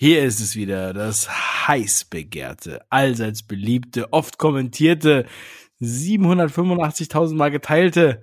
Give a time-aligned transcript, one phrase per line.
[0.00, 1.28] Hier ist es wieder, das
[1.66, 5.26] heiß begehrte, allseits beliebte, oft kommentierte,
[5.80, 8.22] 785.000 Mal geteilte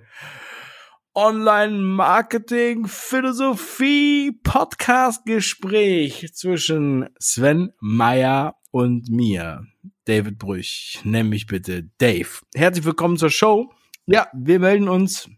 [1.14, 9.66] Online-Marketing, Philosophie, Podcast-Gespräch zwischen Sven Meyer und mir,
[10.06, 11.00] David Brüch.
[11.04, 12.40] Nenn mich bitte Dave.
[12.54, 13.70] Herzlich willkommen zur Show.
[14.06, 15.28] Ja, wir melden uns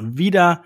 [0.00, 0.62] wieder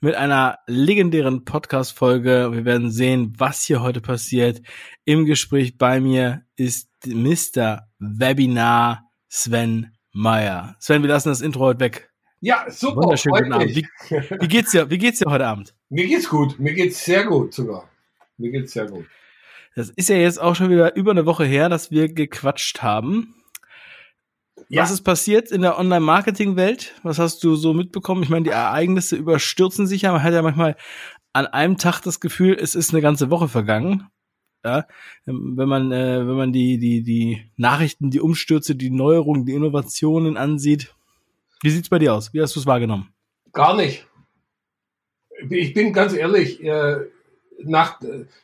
[0.00, 2.50] mit einer legendären Podcast-Folge.
[2.52, 4.62] Wir werden sehen, was hier heute passiert.
[5.04, 7.88] Im Gespräch bei mir ist Mr.
[7.98, 10.76] Webinar Sven Meyer.
[10.78, 12.10] Sven, wir lassen das Intro heute weg.
[12.40, 13.02] Ja, super.
[13.02, 13.76] Wunderschönen guten Abend.
[13.76, 14.90] Wie, wie, geht's dir?
[14.90, 15.74] Wie geht's dir heute Abend?
[15.88, 16.58] Mir geht's gut.
[16.58, 17.88] Mir geht's sehr gut sogar.
[18.36, 19.06] Mir geht's sehr gut.
[19.74, 23.34] Das ist ja jetzt auch schon wieder über eine Woche her, dass wir gequatscht haben.
[24.68, 24.82] Ja.
[24.82, 26.94] Was ist passiert in der Online-Marketing-Welt?
[27.02, 28.22] Was hast du so mitbekommen?
[28.22, 30.12] Ich meine, die Ereignisse überstürzen sich ja.
[30.12, 30.76] Man hat ja manchmal
[31.32, 34.08] an einem Tag das Gefühl, es ist eine ganze Woche vergangen.
[34.64, 34.86] Ja,
[35.26, 40.36] wenn man, äh, wenn man die, die, die Nachrichten, die Umstürze, die Neuerungen, die Innovationen
[40.36, 40.92] ansieht.
[41.62, 42.34] Wie sieht's bei dir aus?
[42.34, 43.14] Wie hast du es wahrgenommen?
[43.52, 44.06] Gar nicht.
[45.50, 46.96] Ich bin ganz ehrlich, äh,
[47.62, 48.00] nach,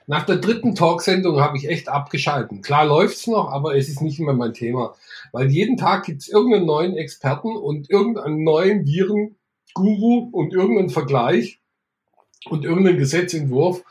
[0.06, 2.62] nach der dritten Talksendung habe ich echt abgeschalten.
[2.62, 4.94] Klar läuft's noch, aber es ist nicht mehr mein Thema.
[5.32, 11.60] Weil jeden Tag gibt's irgendeinen neuen Experten und irgendeinen neuen Viren-Guru und irgendeinen Vergleich
[12.48, 13.82] und irgendeinen Gesetzentwurf,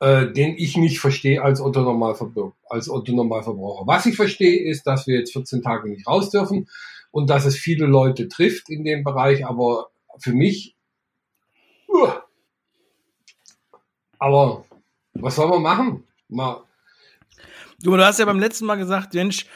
[0.00, 2.54] äh, den ich nicht verstehe als Otto Normalverbraucher.
[2.68, 3.86] Als Otto Normalverbraucher.
[3.86, 6.68] Was ich verstehe, ist, dass wir jetzt 14 Tage nicht raus dürfen
[7.10, 10.76] und dass es viele Leute trifft in dem Bereich, aber für mich
[11.88, 12.08] uh,
[14.22, 14.64] aber
[15.14, 16.04] was soll man machen?
[16.28, 16.62] Mal.
[17.82, 19.46] Du, du hast ja beim letzten Mal gesagt, Mensch,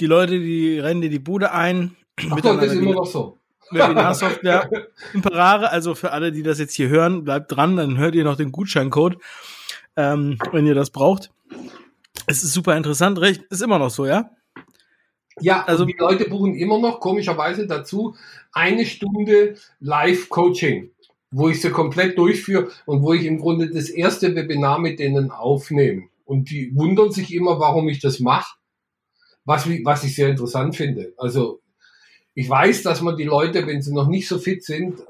[0.00, 1.96] die Leute, die rennen dir die Bude ein.
[2.30, 3.38] Ach Gott, das ist immer noch so.
[3.70, 4.68] Webinarsoftware
[5.14, 8.36] Imperare, also für alle, die das jetzt hier hören, bleibt dran, dann hört ihr noch
[8.36, 9.16] den Gutscheincode,
[9.96, 11.30] ähm, wenn ihr das braucht.
[12.26, 14.30] Es ist super interessant, recht, ist immer noch so, ja?
[15.40, 18.14] Ja, also die Leute buchen immer noch komischerweise dazu
[18.52, 20.90] eine Stunde Live-Coaching
[21.32, 25.30] wo ich sie komplett durchführe und wo ich im Grunde das erste Webinar mit denen
[25.30, 26.04] aufnehme.
[26.24, 28.54] Und die wundern sich immer, warum ich das mache,
[29.44, 31.12] was, was ich sehr interessant finde.
[31.16, 31.60] Also
[32.34, 35.02] ich weiß, dass man die Leute, wenn sie noch nicht so fit sind,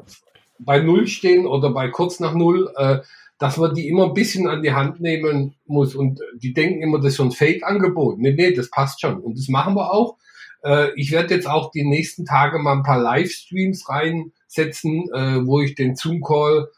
[0.59, 2.99] bei Null stehen oder bei kurz nach Null, äh,
[3.39, 5.97] dass man die immer ein bisschen an die Hand nehmen muss.
[5.97, 8.19] Und die denken immer, das ist so ein Fake-Angebot.
[8.19, 9.21] Nee, nee, das passt schon.
[9.21, 10.16] Und das machen wir auch.
[10.62, 15.46] Äh, ich werde jetzt auch die nächsten Tage mal ein paar Livestreams rein setzen, äh,
[15.46, 16.68] wo ich den Zoom-Call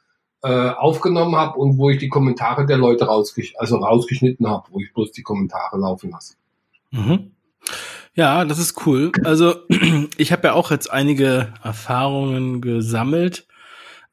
[0.43, 4.81] äh, aufgenommen habe und wo ich die Kommentare der Leute rausgesch also rausgeschnitten habe, wo
[4.81, 6.35] ich bloß die Kommentare laufen lasse.
[6.91, 7.33] Mhm.
[8.15, 9.11] Ja, das ist cool.
[9.25, 9.57] Also
[10.19, 13.47] ich habe ja auch jetzt einige Erfahrungen gesammelt,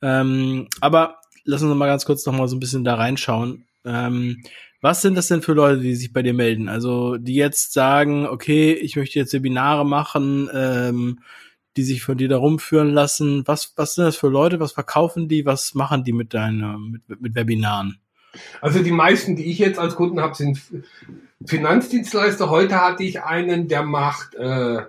[0.02, 3.66] ähm, aber lass uns mal ganz kurz noch mal so ein bisschen da reinschauen.
[3.86, 4.44] Ähm,
[4.82, 6.68] was sind das denn für Leute, die sich bei dir melden?
[6.68, 11.20] Also die jetzt sagen, okay, ich möchte jetzt Webinare machen, ähm,
[11.78, 13.44] die sich von dir da rumführen lassen?
[13.48, 14.60] Was, was sind das für Leute?
[14.60, 15.46] Was verkaufen die?
[15.46, 18.00] Was machen die mit deinen, mit, mit Webinaren?
[18.62, 20.60] Also die meisten, die ich jetzt als Kunden habe, sind
[21.46, 22.50] Finanzdienstleister.
[22.50, 24.84] Heute hatte ich einen, der macht äh,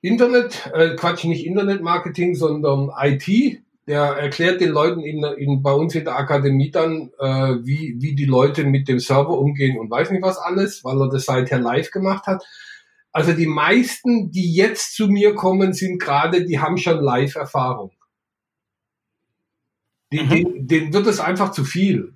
[0.00, 3.60] Internet, äh, Quatsch, nicht Internetmarketing, sondern IT.
[3.86, 8.16] Der erklärt den Leuten in, in, bei uns in der Akademie dann, äh, wie, wie
[8.16, 11.60] die Leute mit dem Server umgehen und weiß nicht was alles, weil er das seither
[11.60, 12.44] live gemacht hat.
[13.16, 17.92] Also die meisten, die jetzt zu mir kommen, sind gerade, die haben schon Live-Erfahrung.
[20.12, 20.28] Mhm.
[20.28, 22.12] Denen, denen wird es einfach zu viel.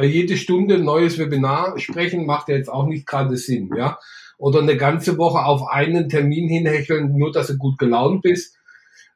[0.00, 3.98] Jede Stunde ein neues Webinar sprechen macht ja jetzt auch nicht gerade Sinn, ja.
[4.38, 8.56] Oder eine ganze Woche auf einen Termin hinhecheln, nur dass du gut gelaunt bist.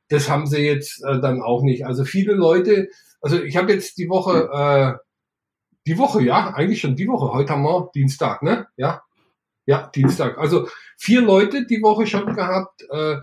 [0.08, 1.86] Das haben sie jetzt äh, dann auch nicht.
[1.86, 2.88] Also viele Leute,
[3.20, 4.98] also ich habe jetzt die Woche, äh,
[5.86, 7.32] die Woche, ja, eigentlich schon die Woche.
[7.32, 8.66] Heute haben wir Dienstag, ne?
[8.76, 9.02] Ja,
[9.66, 10.38] ja, Dienstag.
[10.38, 12.82] Also vier Leute die Woche schon gehabt.
[12.90, 13.16] Äh,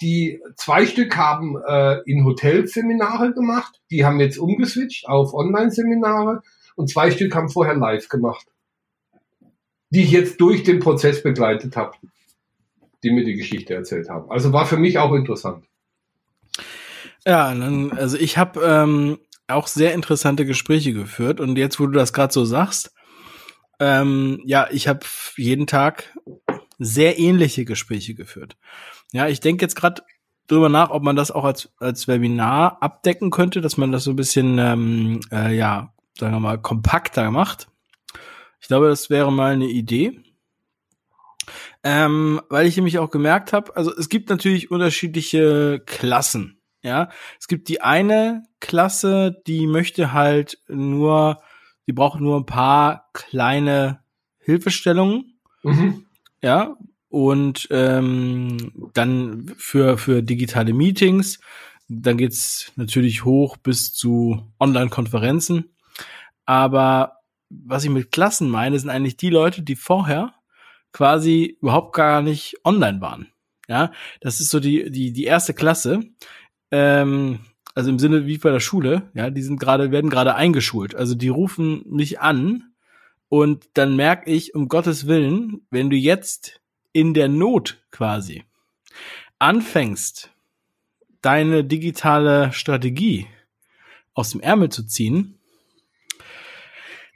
[0.00, 3.80] die zwei Stück haben äh, in Hotelseminare gemacht.
[3.90, 6.42] Die haben jetzt umgeswitcht auf Online-Seminare.
[6.74, 8.46] Und zwei Stück haben vorher live gemacht.
[9.90, 11.96] Die ich jetzt durch den Prozess begleitet habe.
[13.04, 14.30] Die mir die Geschichte erzählt haben.
[14.30, 15.64] Also war für mich auch interessant.
[17.24, 17.46] Ja,
[17.96, 21.38] also ich habe ähm, auch sehr interessante Gespräche geführt.
[21.38, 22.92] Und jetzt, wo du das gerade so sagst,
[23.80, 25.00] ähm, ja, ich habe
[25.36, 26.16] jeden Tag
[26.78, 28.56] sehr ähnliche Gespräche geführt.
[29.12, 30.02] Ja, ich denke jetzt gerade
[30.46, 34.10] drüber nach, ob man das auch als, als Webinar abdecken könnte, dass man das so
[34.10, 37.68] ein bisschen, ähm, äh, ja, sagen wir mal, kompakter macht.
[38.60, 40.20] Ich glaube, das wäre mal eine Idee.
[41.82, 46.62] Ähm, weil ich nämlich auch gemerkt habe, also es gibt natürlich unterschiedliche Klassen.
[46.82, 47.10] Ja,
[47.40, 51.42] es gibt die eine Klasse, die möchte halt nur
[51.86, 54.00] die brauchen nur ein paar kleine
[54.38, 55.38] Hilfestellungen.
[55.62, 56.06] Mhm.
[56.42, 56.76] Ja,
[57.08, 61.40] und ähm, dann für, für digitale Meetings.
[61.88, 65.76] Dann geht's natürlich hoch bis zu Online-Konferenzen.
[66.44, 67.18] Aber
[67.50, 70.34] was ich mit Klassen meine, sind eigentlich die Leute, die vorher
[70.92, 73.28] quasi überhaupt gar nicht online waren.
[73.68, 76.00] Ja, das ist so die, die, die erste Klasse.
[76.70, 77.40] Ähm,
[77.74, 80.94] also im Sinne wie bei der Schule, ja, die sind gerade, werden gerade eingeschult.
[80.94, 82.72] Also die rufen mich an
[83.28, 86.60] und dann merke ich, um Gottes Willen, wenn du jetzt
[86.92, 88.44] in der Not quasi
[89.40, 90.30] anfängst,
[91.20, 93.26] deine digitale Strategie
[94.14, 95.40] aus dem Ärmel zu ziehen,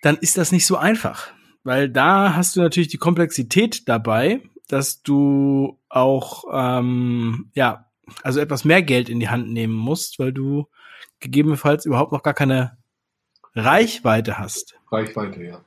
[0.03, 1.33] dann ist das nicht so einfach.
[1.63, 7.88] Weil da hast du natürlich die Komplexität dabei, dass du auch ähm, ja
[8.23, 10.69] also etwas mehr Geld in die Hand nehmen musst, weil du
[11.21, 12.79] gegebenenfalls überhaupt noch gar keine
[13.55, 14.79] Reichweite hast.
[14.91, 15.65] Reichweite, ja.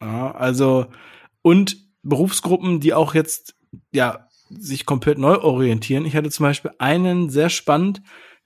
[0.00, 0.86] ja also
[1.42, 3.54] und Berufsgruppen, die auch jetzt
[3.92, 6.04] ja sich komplett neu orientieren.
[6.04, 8.02] Ich hatte zum Beispiel einen sehr spannend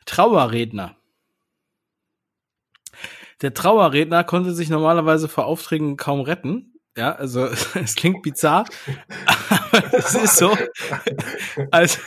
[0.06, 0.96] Trauerredner.
[3.42, 6.74] Der Trauerredner konnte sich normalerweise vor Aufträgen kaum retten.
[6.96, 7.44] Ja, also
[7.74, 8.64] es klingt bizarr,
[9.50, 10.56] aber es ist so.
[11.70, 11.98] Also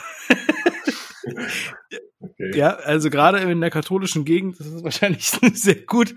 [2.20, 2.58] okay.
[2.58, 6.16] ja, also gerade in der katholischen Gegend das ist wahrscheinlich sehr gut.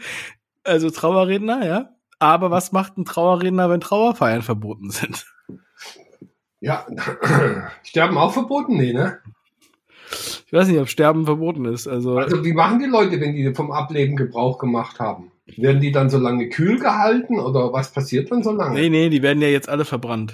[0.64, 1.90] Also Trauerredner, ja.
[2.18, 5.26] Aber was macht ein Trauerredner, wenn Trauerfeiern verboten sind?
[6.60, 6.86] Ja,
[7.82, 8.76] Sterben auch verboten?
[8.76, 9.18] Nee, ne?
[10.46, 11.86] Ich weiß nicht, ob Sterben verboten ist.
[11.86, 15.32] Also, also wie machen die Leute, wenn die vom Ableben Gebrauch gemacht haben?
[15.56, 18.80] Werden die dann so lange kühl gehalten oder was passiert dann so lange?
[18.80, 20.32] Nee, nee, die werden ja jetzt alle verbrannt.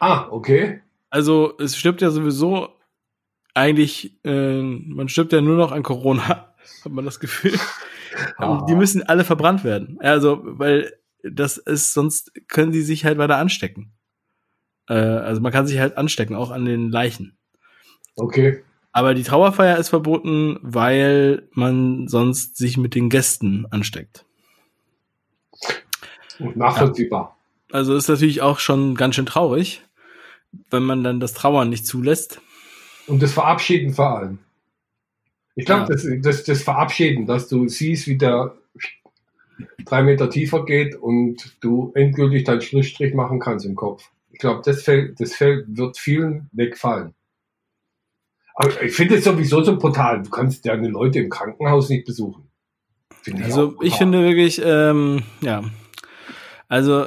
[0.00, 0.80] Ah, okay.
[1.08, 2.68] Also es stirbt ja sowieso
[3.54, 6.54] eigentlich, äh, man stirbt ja nur noch an Corona,
[6.84, 7.58] hat man das Gefühl.
[8.36, 8.64] Ah.
[8.68, 9.98] Die müssen alle verbrannt werden.
[10.00, 10.92] Also, weil
[11.22, 13.92] das ist, sonst können die sich halt weiter anstecken.
[14.88, 17.36] Äh, also man kann sich halt anstecken, auch an den Leichen.
[18.16, 18.62] Okay.
[18.92, 24.24] Aber die Trauerfeier ist verboten, weil man sonst sich mit den Gästen ansteckt.
[26.38, 27.36] Nachvollziehbar.
[27.70, 27.76] Ja.
[27.76, 29.82] Also ist natürlich auch schon ganz schön traurig,
[30.70, 32.40] wenn man dann das Trauern nicht zulässt.
[33.10, 34.38] Und das Verabschieden vor allem.
[35.56, 35.88] Ich glaube, ja.
[35.88, 38.54] das, das, das Verabschieden, dass du siehst, wie der
[39.84, 44.08] drei Meter tiefer geht und du endgültig deinen Schlussstrich machen kannst im Kopf.
[44.30, 47.14] Ich glaube, das, fällt, das fällt, wird vielen wegfallen.
[48.54, 50.22] Aber ich finde es sowieso so brutal.
[50.22, 52.48] Du kannst deine Leute im Krankenhaus nicht besuchen.
[53.22, 55.64] Find also ich, ich finde wirklich, ähm, ja,
[56.68, 57.06] also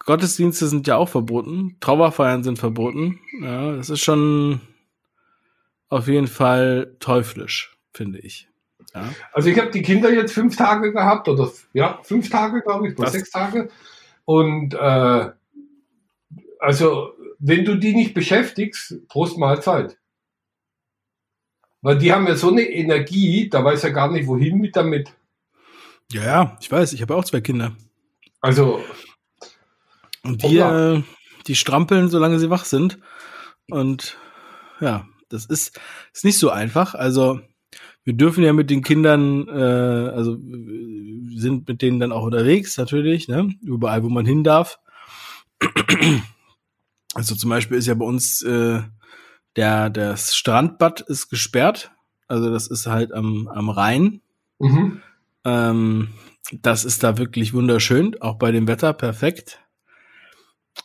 [0.00, 3.20] Gottesdienste sind ja auch verboten, Trauerfeiern sind verboten.
[3.40, 4.60] Ja, das ist schon
[5.94, 8.48] auf jeden Fall teuflisch, finde ich.
[8.94, 9.08] Ja.
[9.32, 12.98] Also ich habe die Kinder jetzt fünf Tage gehabt oder ja fünf Tage glaube ich,
[12.98, 13.70] oder sechs Tage
[14.24, 15.30] und äh,
[16.58, 19.98] also wenn du die nicht beschäftigst, Prost Mahlzeit.
[21.82, 25.12] Weil die haben ja so eine Energie, da weiß er gar nicht, wohin mit damit.
[26.10, 27.76] Ja, ja, ich weiß, ich habe auch zwei Kinder.
[28.40, 28.82] Also.
[30.22, 31.02] Und die, äh,
[31.46, 32.98] die strampeln, solange sie wach sind.
[33.68, 34.16] Und
[34.80, 35.80] ja, das ist,
[36.12, 36.94] ist nicht so einfach.
[36.94, 37.40] Also,
[38.04, 40.36] wir dürfen ja mit den Kindern, äh, also
[41.36, 43.54] sind mit denen dann auch unterwegs, natürlich, ne?
[43.62, 44.78] Überall, wo man hin darf.
[47.14, 48.82] Also zum Beispiel ist ja bei uns äh,
[49.56, 51.92] der, das Strandbad ist gesperrt.
[52.26, 54.20] Also das ist halt am, am Rhein.
[54.58, 55.00] Mhm.
[55.44, 56.08] Ähm,
[56.52, 59.60] das ist da wirklich wunderschön, auch bei dem Wetter perfekt.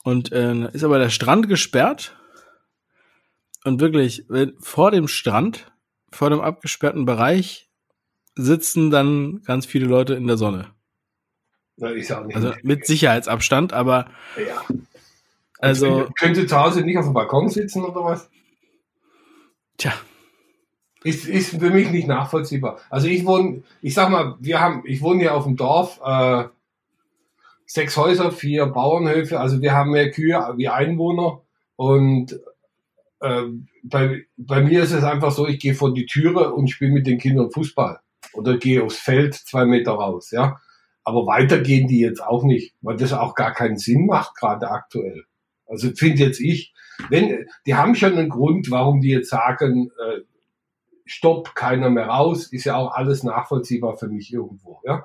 [0.03, 2.15] Und äh, ist aber der Strand gesperrt.
[3.63, 4.25] Und wirklich,
[4.59, 5.71] vor dem Strand,
[6.11, 7.69] vor dem abgesperrten Bereich,
[8.35, 10.67] sitzen dann ganz viele Leute in der Sonne.
[11.81, 14.61] Also mit Sicherheitsabstand, aber ja.
[15.59, 18.29] Also, also könnte zu Hause nicht auf dem Balkon sitzen oder was?
[19.77, 19.93] Tja.
[21.03, 22.79] Ist, ist für mich nicht nachvollziehbar.
[22.89, 26.45] Also ich wohne, ich sag mal, wir haben, ich wohne hier auf dem Dorf, äh,
[27.65, 31.41] sechs Häuser, vier Bauernhöfe, also wir haben mehr Kühe wie Einwohner
[31.75, 32.39] und
[33.21, 33.43] äh,
[33.83, 37.07] bei, bei mir ist es einfach so, ich gehe vor die Türe und spiele mit
[37.07, 37.99] den Kindern Fußball
[38.33, 40.59] oder gehe aufs Feld zwei Meter raus, ja.
[41.03, 44.69] Aber weiter gehen die jetzt auch nicht, weil das auch gar keinen Sinn macht, gerade
[44.69, 45.23] aktuell.
[45.65, 46.73] Also finde jetzt ich,
[47.09, 50.21] wenn, die haben schon einen Grund, warum die jetzt sagen, äh,
[51.05, 54.81] stopp, keiner mehr raus, ist ja auch alles nachvollziehbar für mich irgendwo.
[54.85, 55.03] Ja?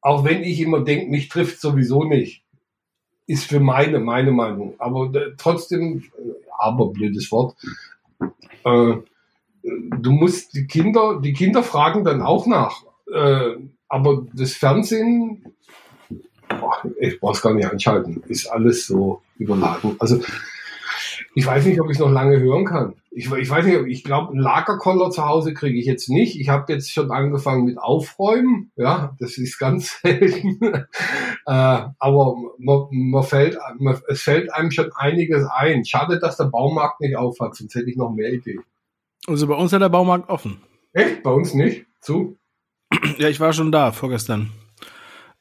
[0.00, 2.44] Auch wenn ich immer denke, mich trifft sowieso nicht,
[3.26, 4.74] ist für meine, meine Meinung.
[4.78, 7.56] Aber äh, trotzdem, äh, aber blödes Wort,
[8.64, 8.94] äh,
[9.62, 12.84] du musst die Kinder, die Kinder fragen dann auch nach.
[13.12, 13.56] Äh,
[13.88, 15.54] aber das Fernsehen,
[17.00, 19.96] ich brauch's gar nicht anschalten, ist alles so überladen.
[19.98, 20.20] Also
[21.34, 22.94] ich weiß nicht, ob ich es noch lange hören kann.
[23.10, 26.38] Ich, ich weiß nicht, ich glaube, einen Lagerkoller zu Hause kriege ich jetzt nicht.
[26.38, 28.70] Ich habe jetzt schon angefangen mit Aufräumen.
[28.76, 30.58] Ja, das ist ganz selten.
[30.62, 30.82] äh,
[31.46, 35.84] aber man, man fällt, man, es fällt einem schon einiges ein.
[35.84, 38.62] Schade, dass der Baumarkt nicht aufhat, sonst hätte ich noch mehr Ideen.
[39.26, 40.60] Also bei uns hat der Baumarkt offen.
[40.92, 41.22] Echt?
[41.22, 41.86] Bei uns nicht?
[42.00, 42.36] Zu?
[43.18, 44.50] Ja, ich war schon da vorgestern.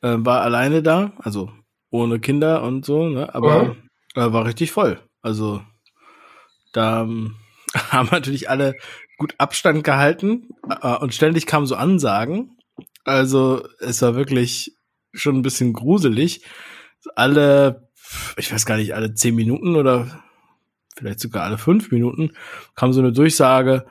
[0.01, 1.49] Äh, war alleine da, also
[1.89, 3.33] ohne Kinder und so, ne?
[3.33, 3.75] aber
[4.15, 4.99] äh, war richtig voll.
[5.21, 5.61] Also
[6.73, 7.35] da ähm,
[7.91, 8.75] haben natürlich alle
[9.17, 10.49] gut Abstand gehalten
[10.81, 12.57] äh, und ständig kamen so Ansagen.
[13.03, 14.77] Also es war wirklich
[15.13, 16.43] schon ein bisschen gruselig.
[17.15, 17.89] Alle,
[18.37, 20.23] ich weiß gar nicht, alle zehn Minuten oder
[20.95, 22.31] vielleicht sogar alle fünf Minuten
[22.75, 23.85] kam so eine Durchsage,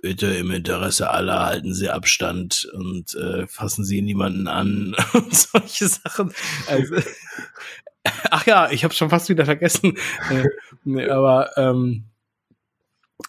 [0.00, 5.88] bitte im Interesse aller halten Sie Abstand und äh, fassen Sie niemanden an und solche
[5.88, 6.32] Sachen.
[6.68, 6.96] Also,
[8.30, 9.98] ach ja, ich habe schon fast wieder vergessen.
[10.30, 10.44] Äh,
[10.84, 12.04] nee, aber ähm,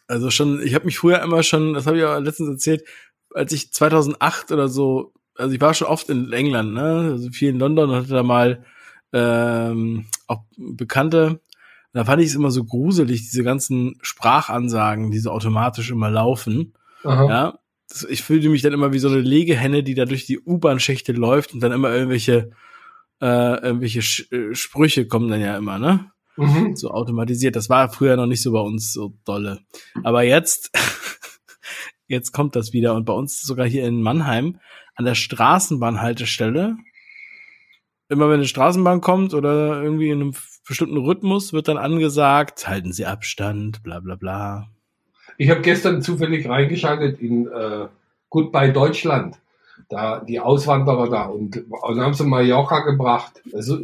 [0.08, 2.84] also schon, ich habe mich früher immer schon, das habe ich auch letztens erzählt,
[3.34, 7.50] als ich 2008 oder so, also ich war schon oft in England, ne, also viel
[7.50, 8.66] in London und hatte da mal
[9.14, 11.40] ähm, auch Bekannte.
[11.94, 16.74] Da fand ich es immer so gruselig, diese ganzen Sprachansagen, die so automatisch immer laufen.
[17.04, 17.28] Aha.
[17.28, 20.40] Ja, das, ich fühlte mich dann immer wie so eine Legehenne, die da durch die
[20.40, 22.52] U-Bahn-Schächte läuft und dann immer irgendwelche
[23.22, 26.12] äh, irgendwelche Sch äh, Sprüche kommen dann ja immer, ne?
[26.40, 26.76] Mhm.
[26.76, 27.56] So automatisiert.
[27.56, 29.60] Das war früher noch nicht so bei uns so dolle.
[30.04, 30.72] Aber jetzt,
[32.08, 32.96] jetzt kommt das wieder.
[32.96, 34.60] Und bei uns sogar hier in Mannheim
[34.96, 36.78] an der Straßenbahnhaltestelle,
[38.10, 40.34] immer wenn eine Straßenbahn kommt oder irgendwie in einem
[40.68, 44.70] bestimmten Rhythmus, wird dann angesagt, halten Sie Abstand, bla bla bla.
[45.38, 47.88] Ich habe gestern zufällig reingeschaltet in äh,
[48.30, 49.40] Goodbye Deutschland
[49.90, 53.42] da die Auswanderer da und, und haben sie Mallorca gebracht.
[53.54, 53.78] Also,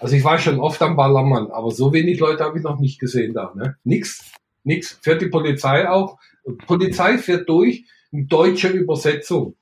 [0.00, 2.98] also ich war schon oft am Ballermann, aber so wenig Leute habe ich noch nicht
[2.98, 3.52] gesehen da.
[3.54, 3.76] Ne?
[3.84, 4.32] Nix,
[4.64, 4.98] nix.
[5.02, 6.18] Fährt die Polizei auch.
[6.66, 9.54] Polizei fährt durch, eine deutsche Übersetzung,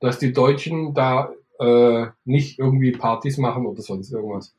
[0.00, 4.54] dass die Deutschen da äh, nicht irgendwie Partys machen oder sonst irgendwas.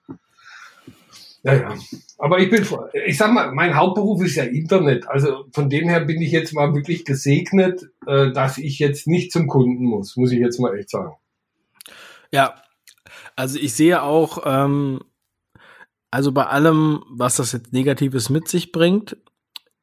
[1.44, 1.76] Ja, ja.
[2.18, 2.66] Aber ich bin,
[3.06, 5.08] ich sag mal, mein Hauptberuf ist ja Internet.
[5.10, 9.32] Also von dem her bin ich jetzt mal wirklich gesegnet, äh, dass ich jetzt nicht
[9.32, 11.16] zum Kunden muss, muss ich jetzt mal echt sagen.
[12.32, 12.56] Ja,
[13.36, 15.02] also ich sehe auch, ähm,
[16.12, 19.18] also bei allem, was das jetzt Negatives mit sich bringt,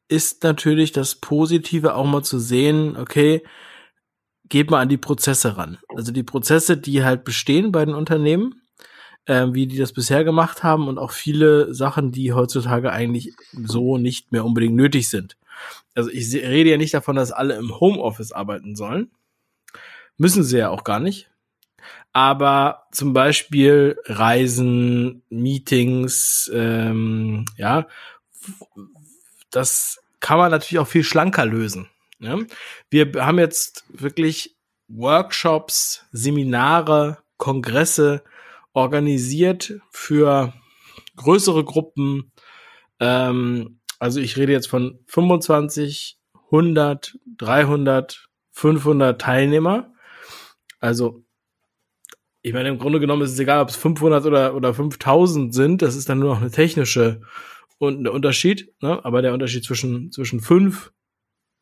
[0.07, 3.43] ist natürlich das Positive auch mal zu sehen, okay,
[4.49, 5.77] geht mal an die Prozesse ran.
[5.95, 8.60] Also die Prozesse, die halt bestehen bei den Unternehmen,
[9.25, 13.97] äh, wie die das bisher gemacht haben und auch viele Sachen, die heutzutage eigentlich so
[13.97, 15.37] nicht mehr unbedingt nötig sind.
[15.95, 19.11] Also ich rede ja nicht davon, dass alle im Homeoffice arbeiten sollen.
[20.17, 21.29] Müssen sie ja auch gar nicht.
[22.13, 27.87] Aber zum Beispiel Reisen, Meetings, ähm, ja,
[29.49, 31.89] das kann man natürlich auch viel schlanker lösen.
[32.19, 32.47] Ne?
[32.89, 34.55] Wir haben jetzt wirklich
[34.87, 38.23] Workshops, Seminare, Kongresse
[38.73, 40.53] organisiert für
[41.15, 42.31] größere Gruppen.
[42.99, 49.93] Ähm, also ich rede jetzt von 25, 100, 300, 500 Teilnehmer.
[50.79, 51.23] Also
[52.43, 55.81] ich meine, im Grunde genommen ist es egal, ob es 500 oder, oder 5000 sind.
[55.81, 57.21] Das ist dann nur noch eine technische
[57.77, 58.73] und der Unterschied.
[58.81, 59.03] Ne?
[59.05, 60.91] Aber der Unterschied zwischen, zwischen 5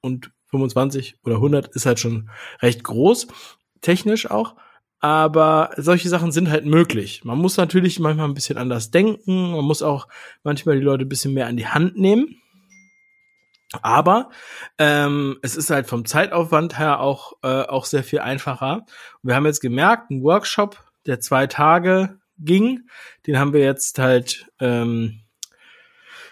[0.01, 2.29] und 25 oder 100 ist halt schon
[2.61, 3.27] recht groß.
[3.81, 4.55] Technisch auch.
[4.99, 7.23] Aber solche Sachen sind halt möglich.
[7.23, 9.51] Man muss natürlich manchmal ein bisschen anders denken.
[9.51, 10.07] Man muss auch
[10.43, 12.41] manchmal die Leute ein bisschen mehr an die Hand nehmen.
[13.81, 14.29] Aber
[14.77, 18.85] ähm, es ist halt vom Zeitaufwand her auch, äh, auch sehr viel einfacher.
[19.21, 22.87] Wir haben jetzt gemerkt, ein Workshop, der zwei Tage ging,
[23.27, 25.21] den haben wir jetzt halt ähm,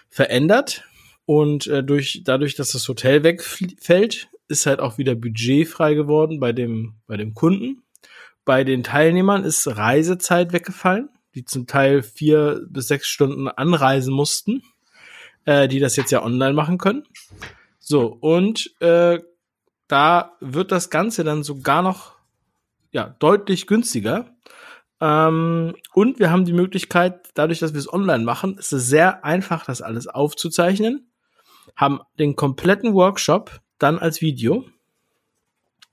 [0.08, 0.84] verändert.
[1.26, 6.40] Und äh, durch, dadurch, dass das Hotel wegfällt, ist halt auch wieder Budget frei geworden
[6.40, 7.82] bei dem, bei dem Kunden.
[8.48, 14.62] Bei den Teilnehmern ist Reisezeit weggefallen, die zum Teil vier bis sechs Stunden anreisen mussten,
[15.44, 17.04] äh, die das jetzt ja online machen können.
[17.78, 19.18] So, und äh,
[19.86, 22.14] da wird das Ganze dann sogar noch
[22.90, 24.34] ja, deutlich günstiger.
[24.98, 29.26] Ähm, und wir haben die Möglichkeit, dadurch, dass wir es online machen, ist es sehr
[29.26, 31.12] einfach, das alles aufzuzeichnen.
[31.76, 34.64] Haben den kompletten Workshop dann als Video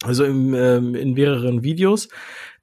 [0.03, 2.09] also im, ähm, in mehreren Videos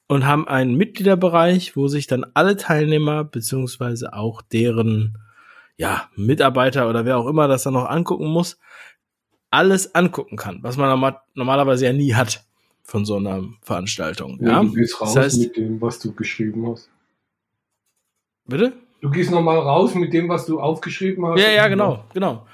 [0.07, 5.19] und haben einen Mitgliederbereich, wo sich dann alle Teilnehmer beziehungsweise auch deren
[5.77, 8.59] ja, Mitarbeiter oder wer auch immer das dann noch angucken muss,
[9.51, 12.45] alles angucken kann, was man normalerweise ja nie hat
[12.83, 14.39] von so einer Veranstaltung.
[14.41, 14.62] Ja, ja?
[14.62, 16.91] Du gehst raus das heißt, mit dem, was du geschrieben hast.
[18.45, 18.73] Bitte?
[19.01, 21.41] Du gehst nochmal raus mit dem, was du aufgeschrieben hast.
[21.41, 22.47] Ja, ja, genau, genau.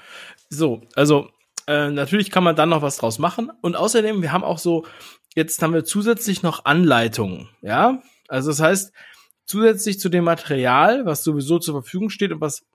[0.49, 1.29] So, also
[1.69, 3.51] äh, natürlich kann man dann noch was draus machen.
[3.61, 4.87] Und außerdem, wir haben auch so,
[5.35, 8.01] jetzt haben wir zusätzlich noch Anleitungen, ja.
[8.27, 8.91] Also das heißt,
[9.45, 12.65] zusätzlich zu dem Material, was sowieso zur Verfügung steht und was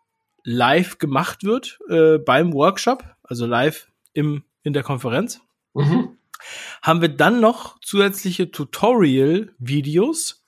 [0.44, 5.40] live gemacht wird äh, beim Workshop, also live im, in der Konferenz,
[5.72, 6.16] mhm.
[6.80, 10.44] haben wir dann noch zusätzliche Tutorial-Videos,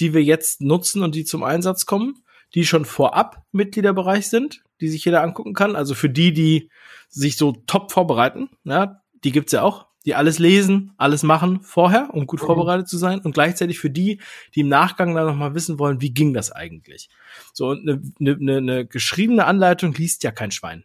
[0.00, 2.22] die wir jetzt nutzen und die zum Einsatz kommen,
[2.54, 5.76] die schon vorab Mitgliederbereich sind, die sich jeder angucken kann.
[5.76, 6.70] Also für die, die
[7.08, 12.10] sich so top vorbereiten, ja, die gibt's ja auch, die alles lesen, alles machen vorher,
[12.12, 12.46] um gut mhm.
[12.46, 14.20] vorbereitet zu sein und gleichzeitig für die,
[14.54, 17.08] die im Nachgang dann nochmal wissen wollen, wie ging das eigentlich.
[17.52, 20.84] So, und eine, eine, eine geschriebene Anleitung liest ja kein Schwein.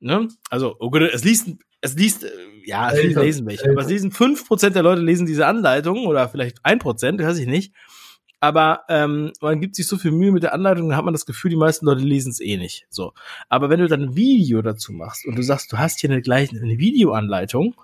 [0.00, 0.28] Ne?
[0.50, 1.48] Also, oh Gott, es liest,
[1.80, 2.30] es liest, äh,
[2.66, 6.28] ja, es lesen welche, aber es lesen fünf Prozent der Leute lesen diese Anleitung oder
[6.28, 7.72] vielleicht ein Prozent, weiß ich nicht.
[8.40, 11.26] Aber ähm, man gibt sich so viel Mühe mit der Anleitung, dann hat man das
[11.26, 12.86] Gefühl, die meisten Leute lesen es eh nicht.
[12.88, 13.12] So.
[13.48, 16.22] Aber wenn du dann ein Video dazu machst und du sagst, du hast hier eine
[16.22, 17.74] gleiche eine Videoanleitung,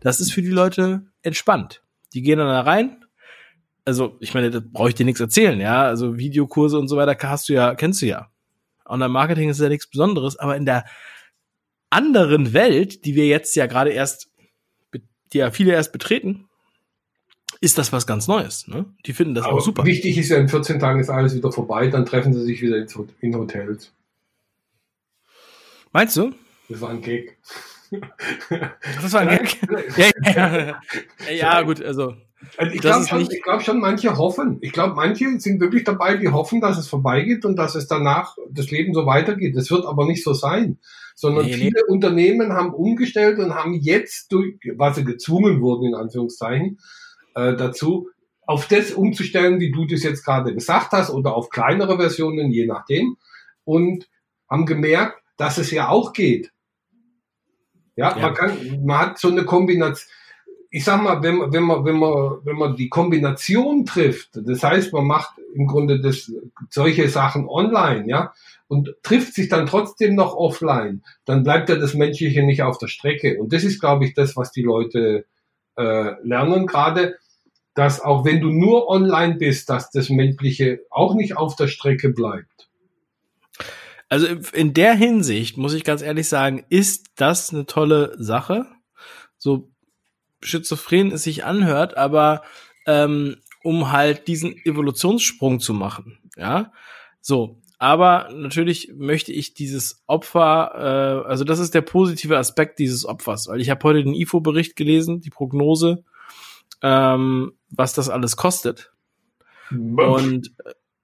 [0.00, 1.82] das ist für die Leute entspannt.
[2.12, 3.04] Die gehen dann da rein.
[3.84, 5.84] Also, ich meine, da brauche ich dir nichts erzählen, ja.
[5.84, 8.30] Also Videokurse und so weiter hast du ja, kennst du ja.
[8.84, 10.84] Online-Marketing ist ja nichts Besonderes, aber in der
[11.90, 14.30] anderen Welt, die wir jetzt ja gerade erst,
[15.32, 16.47] die ja viele erst betreten,
[17.60, 18.68] ist das was ganz Neues.
[18.68, 18.86] Ne?
[19.06, 19.84] Die finden das Aber auch super.
[19.84, 22.86] Wichtig ist ja, in 14 Tagen ist alles wieder vorbei, dann treffen sie sich wieder
[23.20, 23.92] in Hotels.
[25.92, 26.32] Meinst du?
[26.68, 27.38] Das war ein Gag.
[29.00, 29.56] Das war ein Gag?
[30.36, 30.80] ja, ja,
[31.30, 32.14] ja, gut, also.
[32.58, 34.58] also ich glaube schon, glaub schon, manche hoffen.
[34.60, 38.36] Ich glaube, manche sind wirklich dabei, die hoffen, dass es vorbeigeht und dass es danach
[38.50, 39.56] das Leben so weitergeht.
[39.56, 40.78] Das wird aber nicht so sein.
[41.14, 41.92] Sondern nee, viele nee.
[41.92, 46.78] Unternehmen haben umgestellt und haben jetzt, durch, was sie gezwungen wurden, in Anführungszeichen,
[47.34, 48.08] äh, dazu,
[48.46, 52.66] auf das umzustellen, wie du das jetzt gerade gesagt hast, oder auf kleinere Versionen, je
[52.66, 53.18] nachdem.
[53.64, 54.08] Und
[54.48, 56.50] haben gemerkt, dass es ja auch geht.
[57.94, 58.22] Ja, ja.
[58.22, 60.08] man kann, man hat so eine Kombination.
[60.70, 64.92] Ich sag mal, wenn, wenn man, wenn man, wenn man die Kombination trifft, das heißt,
[64.92, 66.30] man macht im Grunde das,
[66.70, 68.32] solche Sachen online, ja,
[68.68, 72.88] und trifft sich dann trotzdem noch offline, dann bleibt ja das Menschliche nicht auf der
[72.88, 73.38] Strecke.
[73.40, 75.24] Und das ist, glaube ich, das, was die Leute
[75.78, 77.16] äh, lernen gerade
[77.78, 82.08] dass auch wenn du nur online bist, dass das Menschliche auch nicht auf der Strecke
[82.08, 82.68] bleibt.
[84.08, 88.66] Also in der Hinsicht muss ich ganz ehrlich sagen, ist das eine tolle Sache.
[89.36, 89.70] So
[90.42, 92.42] schizophren es sich anhört, aber
[92.84, 96.72] ähm, um halt diesen Evolutionssprung zu machen, ja.
[97.20, 103.04] So, aber natürlich möchte ich dieses Opfer, äh, also das ist der positive Aspekt dieses
[103.04, 106.04] Opfers, weil ich habe heute den IFO-Bericht gelesen, die Prognose
[106.82, 108.92] ähm, was das alles kostet.
[109.70, 110.52] Und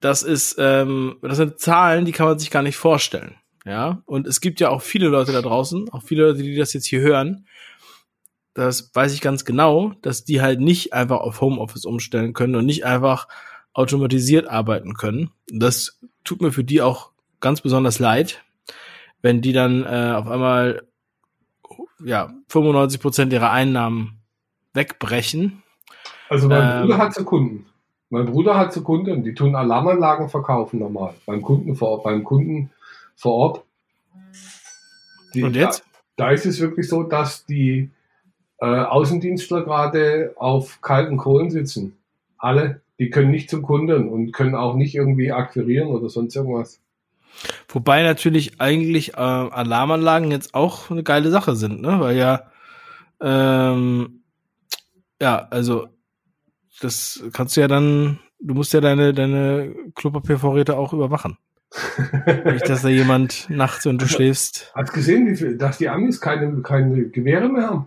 [0.01, 3.37] das ist, ähm, das sind Zahlen, die kann man sich gar nicht vorstellen.
[3.65, 6.75] Ja, und es gibt ja auch viele Leute da draußen, auch viele Leute, die das
[6.75, 7.47] jetzt hier hören.
[8.53, 12.67] Das weiß ich ganz genau, dass die halt nicht einfach auf Homeoffice umstellen können und
[12.67, 13.27] nicht einfach
[13.73, 15.31] automatisiert arbeiten können.
[15.49, 17.11] Das tut mir für die auch
[17.41, 18.43] ganz besonders leid,
[19.23, 20.83] wenn die dann äh, auf einmal
[22.05, 24.19] ja 95 Prozent ihrer Einnahmen
[24.73, 25.63] wegbrechen
[26.29, 27.67] also mein ähm, Bruder hat zu Kunden.
[28.11, 31.15] Mein Bruder hat zu Kunden, die tun Alarmanlagen verkaufen normal.
[31.27, 32.71] Beim Kunden vor, beim Kunden
[33.17, 33.65] vor Ort.
[35.35, 35.85] Die, und jetzt?
[36.17, 37.91] Da, da, ist es wirklich so, dass die
[38.59, 41.97] äh, Außendienstler gerade auf kalten Kohlen sitzen.
[42.39, 46.81] Alle, die können nicht zum Kunden und können auch nicht irgendwie akquirieren oder sonst irgendwas.
[47.69, 51.99] Wobei natürlich eigentlich äh, Alarmanlagen jetzt auch eine geile Sache sind, ne?
[51.99, 52.51] Weil ja,
[53.21, 54.23] ähm,
[55.21, 55.89] ja, also
[56.81, 61.39] das kannst du ja dann, du musst ja deine, deine Klopapiervorräte auch überwachen.
[62.45, 64.73] Nicht, dass da jemand nachts, wenn du also, schläfst.
[64.77, 67.87] Hast gesehen, wie viel, dass die Amis keine, keine Gewehre mehr haben?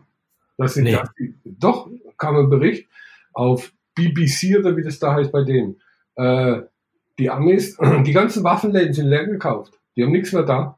[0.58, 0.92] Dass sie, nee.
[0.94, 2.88] dass die, doch, kam ein Bericht
[3.32, 5.82] auf BBC oder wie das da heißt bei denen.
[6.16, 6.62] Äh,
[7.20, 9.74] die Amis, die ganzen Waffenläden sind leer gekauft.
[9.96, 10.78] Die haben nichts mehr da.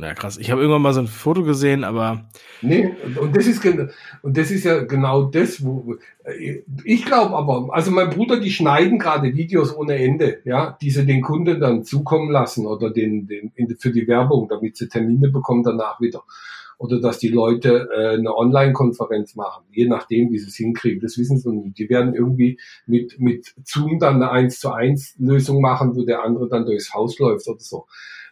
[0.00, 2.28] Na krass, ich habe irgendwann mal so ein Foto gesehen, aber.
[2.62, 2.88] Nee,
[3.20, 5.96] und das ist, und das ist ja genau das, wo
[6.84, 11.04] ich glaube aber, also mein Bruder, die schneiden gerade Videos ohne Ende, ja, die sie
[11.04, 15.64] den Kunden dann zukommen lassen oder den, den für die Werbung, damit sie Termine bekommen
[15.64, 16.22] danach wieder.
[16.78, 21.00] Oder dass die Leute äh, eine Online-Konferenz machen, je nachdem, wie sie es hinkriegen.
[21.00, 21.78] Das wissen sie nicht.
[21.78, 26.22] Die werden irgendwie mit, mit Zoom dann eine 1 zu 1 Lösung machen, wo der
[26.22, 27.86] andere dann durchs Haus läuft oder so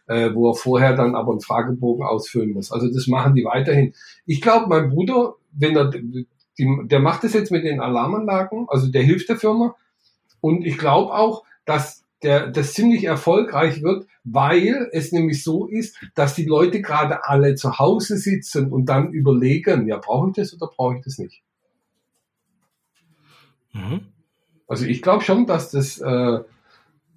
[0.09, 2.72] äh, wo er vorher dann aber einen Fragebogen ausfüllen muss.
[2.72, 3.94] Also das machen die weiterhin.
[4.24, 6.26] Ich glaube, mein Bruder, wenn er Die,
[6.85, 9.76] der macht das jetzt mit den Alarmanlagen, also der hilft der Firma.
[10.40, 15.97] Und ich glaube auch, dass der, das ziemlich erfolgreich wird, weil es nämlich so ist,
[16.17, 20.53] dass die Leute gerade alle zu Hause sitzen und dann überlegen, ja, brauche ich das
[20.53, 21.43] oder brauche ich das nicht?
[23.73, 24.01] Mhm.
[24.67, 26.41] Also ich glaube schon, dass das äh,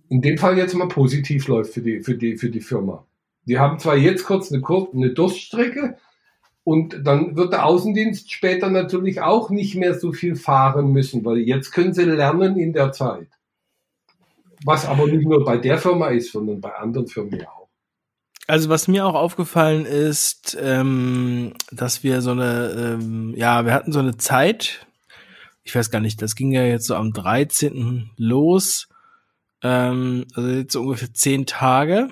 [0.10, 3.06] in dem Fall jetzt mal positiv läuft für die, für die, für die Firma.
[3.46, 5.98] Die haben zwar jetzt kurz eine, eine Durststrecke
[6.64, 11.40] und dann wird der Außendienst später natürlich auch nicht mehr so viel fahren müssen, weil
[11.40, 13.30] jetzt können sie lernen in der Zeit.
[14.66, 17.70] Was aber nicht nur bei der Firma ist, sondern bei anderen Firmen ja auch.
[18.48, 23.92] Also was mir auch aufgefallen ist, ähm, dass wir so eine, ähm, ja, wir hatten
[23.92, 24.88] so eine Zeit,
[25.64, 28.10] ich weiß gar nicht, das ging ja jetzt so am 13.
[28.18, 28.90] los,
[29.62, 32.10] ähm, also jetzt so ungefähr zehn Tage.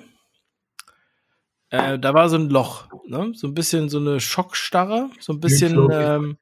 [1.70, 3.32] Äh, da war so ein Loch, ne?
[3.34, 6.38] so ein bisschen so eine Schockstarre, so ein bisschen ähm,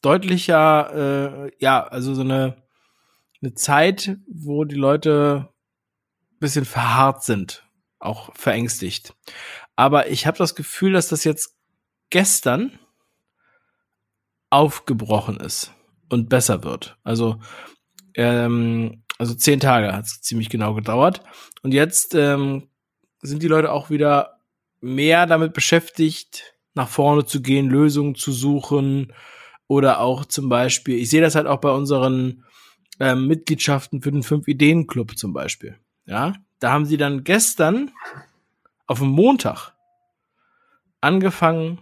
[0.00, 2.61] deutlicher, äh, ja, also so eine
[3.42, 5.48] eine Zeit, wo die Leute
[6.38, 7.64] bisschen verharrt sind,
[7.98, 9.14] auch verängstigt.
[9.76, 11.56] Aber ich habe das Gefühl, dass das jetzt
[12.10, 12.78] gestern
[14.50, 15.72] aufgebrochen ist
[16.08, 16.98] und besser wird.
[17.04, 17.40] Also
[18.14, 21.22] ähm, also zehn Tage hat es ziemlich genau gedauert.
[21.62, 22.68] Und jetzt ähm,
[23.20, 24.40] sind die Leute auch wieder
[24.80, 29.12] mehr damit beschäftigt, nach vorne zu gehen, Lösungen zu suchen
[29.68, 32.44] oder auch zum Beispiel, ich sehe das halt auch bei unseren
[33.00, 35.76] ähm, Mitgliedschaften für den Fünf-Ideen-Club zum Beispiel.
[36.06, 37.90] Ja, da haben sie dann gestern
[38.86, 39.72] auf dem Montag
[41.00, 41.78] angefangen,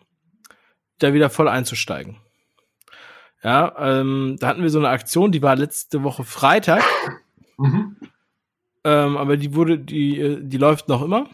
[0.98, 2.16] da wieder voll einzusteigen.
[3.42, 6.84] Ja, ähm, da hatten wir so eine Aktion, die war letzte Woche Freitag.
[7.58, 7.96] Mhm.
[8.84, 11.28] Ähm, aber die wurde, die, äh, die läuft noch immer.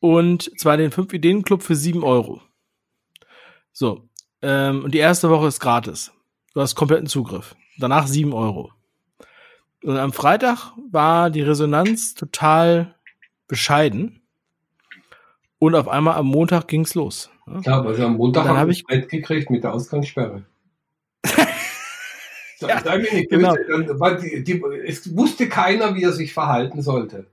[0.00, 2.42] Und zwar den fünf Ideen Club für sieben Euro.
[3.72, 4.08] So.
[4.42, 6.12] Ähm, und die erste Woche ist gratis.
[6.54, 8.72] Du hast kompletten Zugriff danach sieben Euro.
[9.82, 12.94] Und am Freitag war die Resonanz total
[13.46, 14.20] bescheiden.
[15.58, 17.30] Und auf einmal am Montag ging's los.
[17.62, 20.44] Ja, weil sie am Montag habe ich Brett gekriegt mit der Ausgangssperre.
[22.60, 23.52] ja, Sei mir nicht genau.
[23.52, 27.26] weil die, die, es wusste keiner, wie er sich verhalten sollte.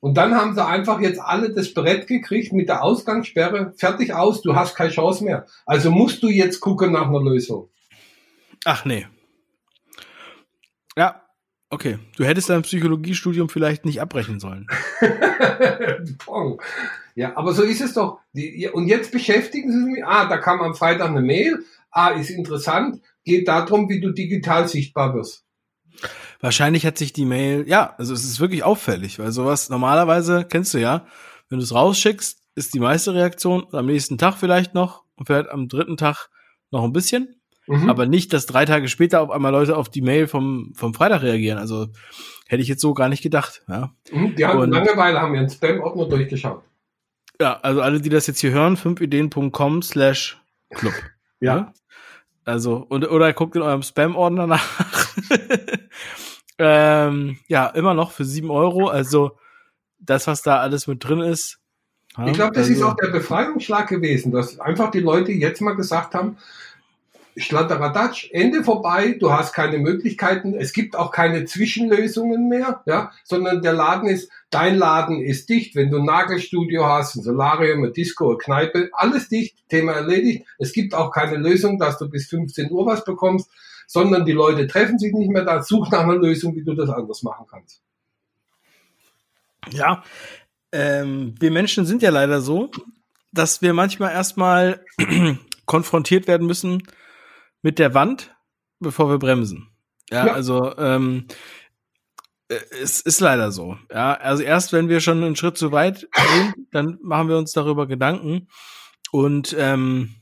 [0.00, 4.42] Und dann haben sie einfach jetzt alle das Brett gekriegt mit der Ausgangssperre, fertig aus,
[4.42, 5.46] du hast keine Chance mehr.
[5.66, 7.68] Also musst du jetzt gucken nach einer Lösung.
[8.64, 9.06] Ach nee.
[10.98, 11.22] Ja,
[11.70, 12.00] okay.
[12.16, 14.66] Du hättest dein Psychologiestudium vielleicht nicht abbrechen sollen.
[17.14, 18.18] ja, aber so ist es doch.
[18.72, 23.00] und jetzt beschäftigen Sie sich, ah, da kam am Freitag eine Mail, ah, ist interessant,
[23.22, 25.44] geht darum, wie du digital sichtbar wirst.
[26.40, 30.74] Wahrscheinlich hat sich die Mail, ja, also es ist wirklich auffällig, weil sowas normalerweise kennst
[30.74, 31.06] du ja,
[31.48, 35.48] wenn du es rausschickst, ist die meiste Reaktion am nächsten Tag vielleicht noch und vielleicht
[35.48, 36.28] am dritten Tag
[36.72, 37.37] noch ein bisschen.
[37.68, 37.90] Mhm.
[37.90, 41.22] Aber nicht, dass drei Tage später auf einmal Leute auf die Mail vom, vom Freitag
[41.22, 41.58] reagieren.
[41.58, 41.88] Also
[42.46, 43.62] hätte ich jetzt so gar nicht gedacht.
[43.68, 43.92] Ja.
[44.10, 46.62] Mhm, die haben Und, Langeweile haben ihren Spam-Ordner durchgeschaut.
[47.40, 50.94] Ja, also alle, die das jetzt hier hören, 5ideen.com slash Club.
[51.40, 51.56] ja.
[51.56, 51.72] ja.
[52.44, 54.64] Also, und, oder guckt in eurem Spam-Ordner nach.
[56.58, 58.88] ähm, ja, immer noch für sieben Euro.
[58.88, 59.36] Also,
[59.98, 61.58] das, was da alles mit drin ist.
[62.16, 65.60] Ja, ich glaube, das also, ist auch der Befreiungsschlag gewesen, dass einfach die Leute jetzt
[65.60, 66.38] mal gesagt haben,
[67.38, 73.62] Schlatteradatsch, Ende vorbei, du hast keine Möglichkeiten, es gibt auch keine Zwischenlösungen mehr, ja, sondern
[73.62, 77.92] der Laden ist, dein Laden ist dicht, wenn du ein Nagelstudio hast, ein Solarium, ein
[77.92, 80.46] Disco, eine Kneipe, alles dicht, Thema erledigt.
[80.58, 83.50] Es gibt auch keine Lösung, dass du bis 15 Uhr was bekommst,
[83.86, 86.90] sondern die Leute treffen sich nicht mehr da, such nach einer Lösung, wie du das
[86.90, 87.80] anders machen kannst.
[89.70, 90.02] Ja,
[90.72, 92.70] ähm, wir Menschen sind ja leider so,
[93.32, 94.84] dass wir manchmal erstmal
[95.66, 96.82] konfrontiert werden müssen
[97.62, 98.34] mit der Wand,
[98.80, 99.68] bevor wir bremsen.
[100.10, 100.32] Ja, ja.
[100.32, 101.26] also ähm,
[102.48, 103.76] äh, es ist leider so.
[103.92, 107.52] Ja, also erst wenn wir schon einen Schritt zu weit gehen, dann machen wir uns
[107.52, 108.48] darüber Gedanken.
[109.10, 110.14] Und ähm,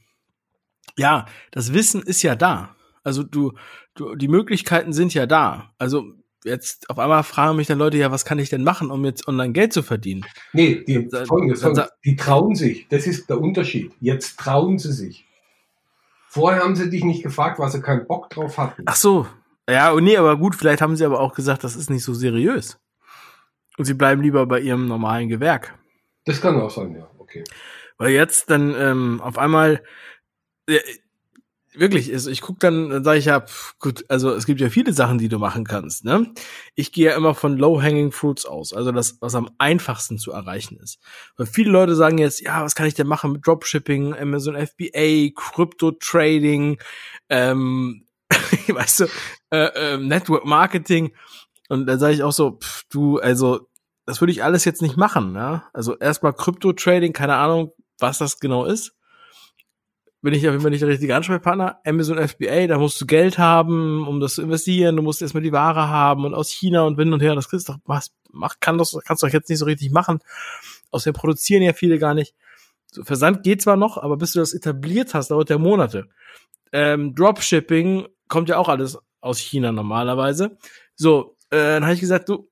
[0.96, 2.77] ja, das Wissen ist ja da.
[3.03, 3.53] Also du,
[3.94, 5.72] du, die Möglichkeiten sind ja da.
[5.79, 6.05] Also
[6.44, 9.29] jetzt auf einmal fragen mich dann Leute, ja, was kann ich denn machen, um jetzt
[9.29, 10.25] online Geld zu verdienen?
[10.53, 12.87] Nee, die, folgendes, folgendes, die trauen sich.
[12.88, 13.92] Das ist der Unterschied.
[14.01, 15.25] Jetzt trauen sie sich.
[16.37, 18.83] Vorher haben sie dich nicht gefragt, weil sie keinen Bock drauf hatten.
[18.85, 19.27] Ach so.
[19.66, 22.12] Ja, oh nee, aber gut, vielleicht haben sie aber auch gesagt, das ist nicht so
[22.12, 22.79] seriös.
[23.79, 25.79] Und sie bleiben lieber bei ihrem normalen Gewerk.
[26.27, 27.42] Das kann auch sein, ja, okay.
[27.96, 29.83] Weil jetzt dann ähm, auf einmal,
[30.68, 30.79] äh,
[31.78, 34.70] wirklich, also ich guck dann, dann sage ich ja, pff, gut, also es gibt ja
[34.70, 36.04] viele Sachen, die du machen kannst.
[36.04, 36.32] Ne?
[36.74, 40.78] Ich gehe ja immer von Low-Hanging Fruits aus, also das, was am einfachsten zu erreichen
[40.78, 40.98] ist.
[41.36, 45.30] Weil viele Leute sagen jetzt, ja, was kann ich denn machen mit Dropshipping, Amazon FBA,
[45.34, 46.78] Crypto Trading,
[47.28, 48.06] ähm,
[48.68, 49.04] weißt du,
[49.50, 51.12] äh, äh, Network Marketing.
[51.68, 53.68] Und da sage ich auch so, pff, du, also
[54.06, 55.32] das würde ich alles jetzt nicht machen.
[55.32, 55.62] Ne?
[55.72, 58.95] Also erstmal Crypto Trading, keine Ahnung, was das genau ist
[60.26, 61.78] bin ich jeden Fall nicht der richtige Ansprechpartner.
[61.84, 64.96] Amazon FBA, da musst du Geld haben, um das zu investieren.
[64.96, 67.36] Du musst erstmal die Ware haben und aus China und hin und her.
[67.36, 69.92] Das kriegst du doch, was, mach, kann das, kannst du doch jetzt nicht so richtig
[69.92, 70.18] machen.
[70.90, 72.34] Außerdem produzieren ja viele gar nicht.
[72.90, 76.08] So, Versand geht zwar noch, aber bis du das etabliert hast, dauert ja Monate.
[76.72, 80.58] Ähm, Dropshipping kommt ja auch alles aus China normalerweise.
[80.96, 82.50] So, äh, dann habe ich gesagt, du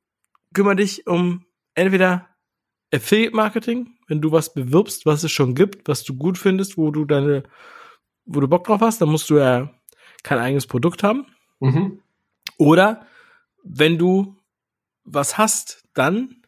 [0.52, 2.28] kümmere dich um entweder
[2.94, 6.90] Affiliate Marketing, wenn du was bewirbst, was es schon gibt, was du gut findest, wo
[6.90, 7.42] du deine,
[8.24, 9.70] wo du Bock drauf hast, dann musst du ja
[10.22, 11.26] kein eigenes Produkt haben.
[11.60, 12.00] Mhm.
[12.58, 13.06] Oder
[13.64, 14.36] wenn du
[15.04, 16.42] was hast, dann,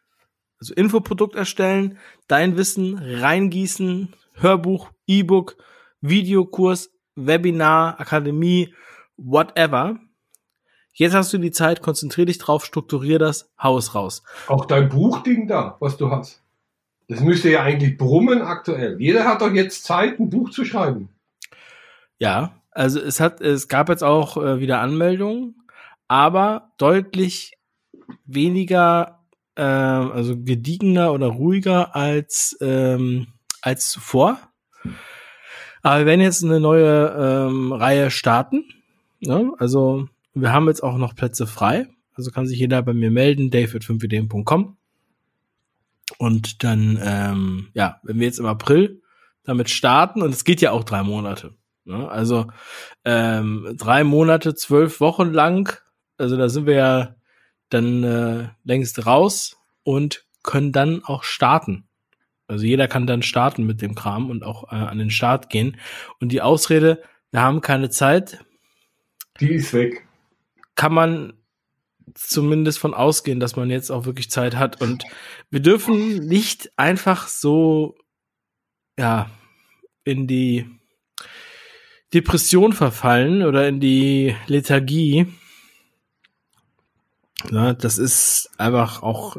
[0.58, 5.56] also Infoprodukt erstellen, dein Wissen reingießen, Hörbuch, E-Book,
[6.00, 8.74] Videokurs, Webinar, Akademie,
[9.16, 9.98] whatever.
[10.98, 14.22] Jetzt hast du die Zeit, konzentrier dich drauf, strukturier das Haus raus.
[14.48, 16.42] Auch dein Buchding da, was du hast.
[17.08, 18.96] Das müsste ja eigentlich brummen aktuell.
[18.98, 21.10] Jeder hat doch jetzt Zeit, ein Buch zu schreiben.
[22.18, 25.54] Ja, also es hat, es gab jetzt auch äh, wieder Anmeldungen,
[26.08, 27.58] aber deutlich
[28.24, 29.20] weniger,
[29.54, 33.28] äh, also gediegener oder ruhiger als ähm,
[33.60, 34.38] als zuvor.
[35.82, 38.64] Aber wir werden jetzt eine neue ähm, Reihe starten.
[39.20, 39.52] Ne?
[39.58, 40.08] Also
[40.42, 41.88] wir haben jetzt auch noch Plätze frei.
[42.14, 44.76] Also kann sich jeder bei mir melden, david5ideen.com.
[46.18, 49.02] Und dann, ähm, ja, wenn wir jetzt im April
[49.44, 51.54] damit starten, und es geht ja auch drei Monate.
[51.84, 52.08] Ne?
[52.08, 52.46] Also
[53.04, 55.78] ähm, drei Monate, zwölf Wochen lang,
[56.16, 57.14] also da sind wir ja
[57.68, 61.88] dann äh, längst raus und können dann auch starten.
[62.46, 65.76] Also jeder kann dann starten mit dem Kram und auch äh, an den Start gehen.
[66.20, 68.44] Und die Ausrede, wir haben keine Zeit.
[69.40, 70.05] Die ist weg
[70.76, 71.32] kann man
[72.14, 74.80] zumindest von ausgehen, dass man jetzt auch wirklich Zeit hat.
[74.80, 75.04] Und
[75.50, 77.96] wir dürfen nicht einfach so,
[78.98, 79.30] ja,
[80.04, 80.70] in die
[82.14, 85.26] Depression verfallen oder in die Lethargie.
[87.50, 89.36] Ja, das ist einfach auch,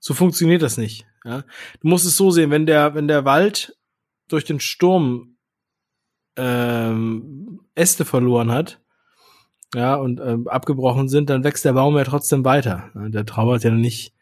[0.00, 1.06] so funktioniert das nicht.
[1.24, 1.42] Ja.
[1.80, 3.76] Du musst es so sehen, wenn der, wenn der Wald
[4.28, 5.36] durch den Sturm
[6.36, 8.80] ähm, Äste verloren hat,
[9.74, 12.90] ja, und äh, abgebrochen sind, dann wächst der Baum ja trotzdem weiter.
[12.94, 14.12] Der trauert ja nicht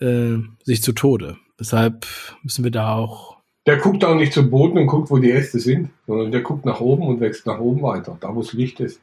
[0.00, 1.36] äh, sich zu Tode.
[1.58, 2.06] Deshalb
[2.42, 3.38] müssen wir da auch.
[3.66, 6.64] Der guckt auch nicht zum Boden und guckt, wo die Äste sind, sondern der guckt
[6.64, 9.00] nach oben und wächst nach oben weiter, da wo es Licht ist.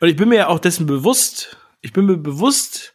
[0.00, 2.94] Und ich bin mir ja auch dessen bewusst, ich bin mir bewusst,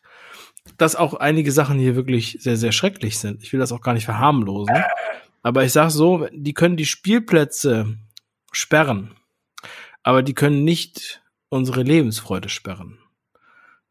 [0.77, 3.41] dass auch einige Sachen hier wirklich sehr, sehr schrecklich sind.
[3.41, 4.75] Ich will das auch gar nicht verharmlosen.
[5.41, 7.97] Aber ich sag so, die können die Spielplätze
[8.51, 9.11] sperren,
[10.03, 12.97] aber die können nicht unsere Lebensfreude sperren.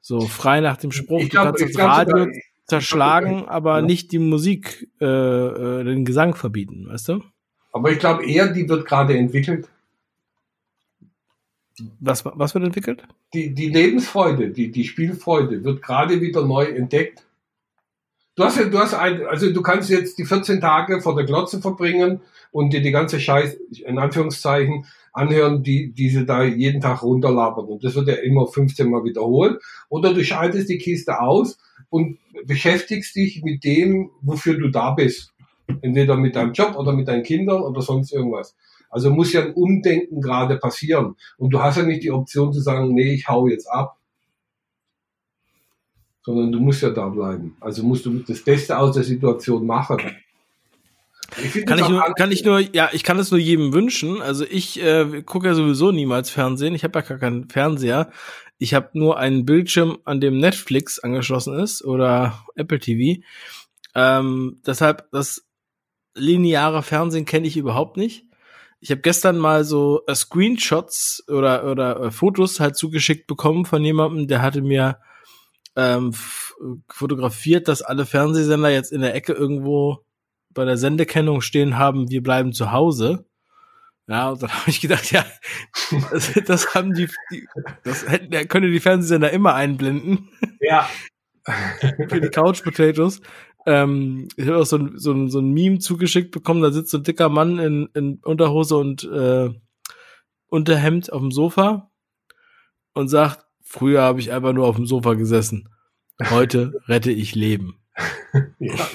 [0.00, 2.34] So frei nach dem Spruch, glaub, du kannst das Radio sogar,
[2.66, 3.82] zerschlagen, glaub, aber ja.
[3.82, 7.24] nicht die Musik, äh, äh, den Gesang verbieten, weißt du?
[7.72, 9.68] Aber ich glaube eher, die wird gerade entwickelt.
[11.98, 13.02] Was, was wird entwickelt?
[13.32, 17.24] Die, die Lebensfreude, die, die Spielfreude wird gerade wieder neu entdeckt.
[18.36, 21.60] Du hast du hast ein, also du kannst jetzt die 14 Tage vor der Glotze
[21.60, 22.20] verbringen
[22.52, 27.66] und dir die ganze Scheiß, in Anführungszeichen, anhören, die diese da jeden Tag runterlabern.
[27.66, 29.62] Und das wird ja immer 15 Mal wiederholt.
[29.88, 35.32] Oder du schaltest die Kiste aus und beschäftigst dich mit dem, wofür du da bist.
[35.80, 38.56] Entweder mit deinem Job oder mit deinen Kindern oder sonst irgendwas.
[38.90, 41.14] Also muss ja ein Umdenken gerade passieren.
[41.38, 43.96] Und du hast ja nicht die Option zu sagen, nee, ich hau jetzt ab.
[46.22, 47.56] Sondern du musst ja da bleiben.
[47.60, 49.98] Also musst du das Beste aus der Situation machen.
[51.42, 54.20] Ich kann ich nur, kann ich nur, ja, ich kann es nur jedem wünschen.
[54.22, 56.74] Also ich äh, gucke ja sowieso niemals Fernsehen.
[56.74, 58.10] Ich habe ja gar keinen Fernseher.
[58.58, 63.20] Ich habe nur einen Bildschirm, an dem Netflix angeschlossen ist oder Apple TV.
[63.94, 65.46] Ähm, deshalb das
[66.14, 68.26] lineare Fernsehen kenne ich überhaupt nicht.
[68.80, 73.82] Ich habe gestern mal so äh, Screenshots oder oder äh, Fotos halt zugeschickt bekommen von
[73.82, 74.98] jemandem, der hatte mir
[75.76, 76.12] ähm,
[76.88, 80.04] fotografiert, dass alle Fernsehsender jetzt in der Ecke irgendwo
[80.54, 83.26] bei der Sendekennung stehen haben, wir bleiben zu Hause.
[84.06, 85.24] Ja, und dann habe ich gedacht, ja,
[86.10, 87.46] das, das haben die, die
[87.82, 90.28] das hätten, können die Fernsehsender immer einblenden.
[90.60, 90.88] Ja.
[92.08, 93.20] Für die Couch Potatoes.
[93.66, 96.90] Ähm, ich habe auch so ein, so, ein, so ein Meme zugeschickt bekommen, da sitzt
[96.90, 99.50] so ein dicker Mann in, in Unterhose und, äh,
[100.48, 101.90] Unterhemd auf dem Sofa
[102.92, 105.68] und sagt, früher habe ich einfach nur auf dem Sofa gesessen.
[106.30, 107.80] Heute rette ich Leben.
[108.60, 108.88] ja.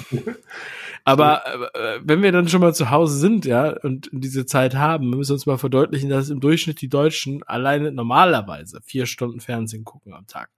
[1.10, 5.10] Aber äh, wenn wir dann schon mal zu Hause sind, ja, und diese Zeit haben,
[5.10, 9.86] müssen wir uns mal verdeutlichen, dass im Durchschnitt die Deutschen alleine normalerweise vier Stunden Fernsehen
[9.86, 10.50] gucken am Tag.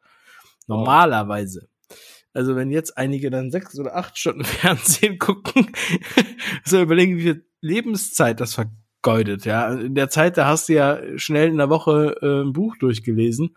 [0.68, 1.70] Normalerweise.
[2.34, 5.72] Also wenn jetzt einige dann sechs oder acht Stunden Fernsehen gucken,
[6.66, 9.74] so überlegen, wie viel Lebenszeit das vergeudet, ja.
[9.74, 13.56] In der Zeit, da hast du ja schnell in der Woche äh, ein Buch durchgelesen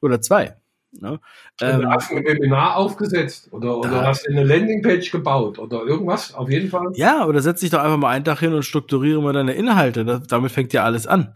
[0.00, 0.56] oder zwei.
[1.00, 1.20] Ne?
[1.60, 6.34] Ähm, hast du ein Webinar aufgesetzt oder, oder hast du eine Landingpage gebaut oder irgendwas,
[6.34, 6.92] auf jeden Fall.
[6.94, 10.04] Ja, oder setz dich doch einfach mal einen Tag hin und strukturiere mal deine Inhalte.
[10.04, 11.32] Das, damit fängt ja alles an.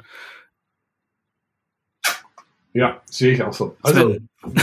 [2.74, 3.74] Ja, sehe ich auch so.
[3.82, 4.18] Also,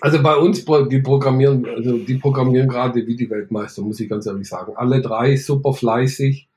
[0.00, 4.26] also bei uns, die programmieren, also die programmieren gerade wie die Weltmeister, muss ich ganz
[4.26, 4.72] ehrlich sagen.
[4.74, 6.48] Alle drei super fleißig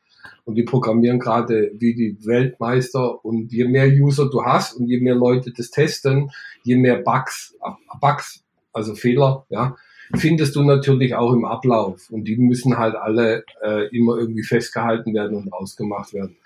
[0.46, 5.00] und die programmieren gerade wie die Weltmeister und je mehr User du hast und je
[5.00, 6.32] mehr Leute das testen,
[6.64, 7.56] je mehr Bugs,
[8.00, 9.76] Bugs, also Fehler, ja,
[10.14, 15.14] findest du natürlich auch im Ablauf und die müssen halt alle äh, immer irgendwie festgehalten
[15.14, 16.38] werden und ausgemacht werden.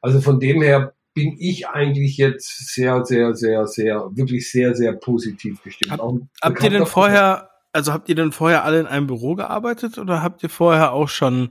[0.00, 4.94] Also von dem her bin ich eigentlich jetzt sehr, sehr, sehr, sehr, wirklich sehr, sehr
[4.94, 5.92] positiv gestimmt.
[5.92, 6.00] Hab,
[6.42, 10.22] habt ihr denn vorher, also habt ihr denn vorher alle in einem Büro gearbeitet oder
[10.22, 11.50] habt ihr vorher auch schon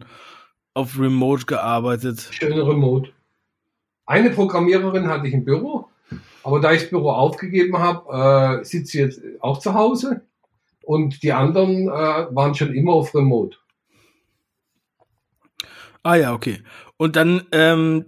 [0.74, 2.30] auf Remote gearbeitet?
[2.32, 3.12] Schöne Remote.
[4.06, 5.88] Eine Programmiererin hatte ich im Büro,
[6.44, 10.22] aber da ich das Büro aufgegeben habe, äh, sitze ich jetzt auch zu Hause
[10.84, 13.58] und die anderen äh, waren schon immer auf Remote.
[16.04, 16.62] Ah ja, okay.
[16.98, 18.06] Und dann, ähm,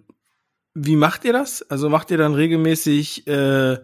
[0.73, 1.61] wie macht ihr das?
[1.69, 3.77] Also macht ihr dann regelmäßig äh,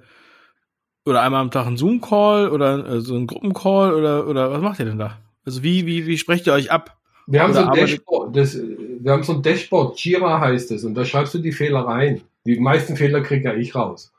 [1.06, 4.80] oder einmal am Tag einen Zoom-Call oder äh, so einen Gruppencall oder, oder was macht
[4.80, 5.20] ihr denn da?
[5.46, 6.99] Also wie, wie, wie sprecht ihr euch ab?
[7.32, 10.96] Wir haben, so ein Dashboard, das, wir haben so ein Dashboard, Jira heißt es, und
[10.96, 12.22] da schreibst du die Fehler rein.
[12.46, 14.12] Die meisten Fehler kriege ja ich raus.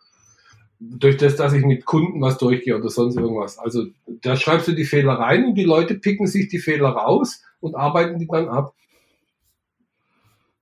[0.79, 3.59] Durch das, dass ich mit Kunden was durchgehe oder sonst irgendwas.
[3.59, 7.43] Also da schreibst du die Fehler rein und die Leute picken sich die Fehler raus
[7.59, 8.75] und arbeiten die dann ab.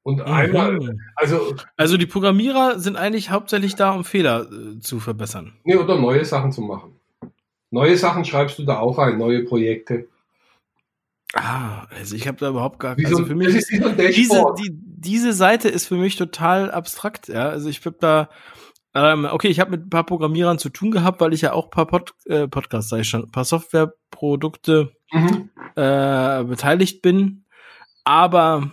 [0.03, 1.55] Und einmal, also.
[1.77, 5.53] Also die Programmierer sind eigentlich hauptsächlich da, um Fehler äh, zu verbessern.
[5.65, 6.93] Nee, oder neue Sachen zu machen.
[7.71, 10.09] Neue Sachen schreibst du da auch rein, neue Projekte.
[11.35, 13.09] Ah, also ich habe da überhaupt gar keine.
[13.09, 17.29] Also für mich ist diese, die, diese Seite ist für mich total abstrakt.
[17.29, 18.29] Ja, also ich habe da
[18.95, 21.67] ähm, okay, ich habe mit ein paar Programmierern zu tun gehabt, weil ich ja auch
[21.67, 25.51] ein paar Pod, äh, Podcasts, sag ich schon, ein paar Softwareprodukte mhm.
[25.77, 27.45] äh, beteiligt bin.
[28.05, 28.73] Aber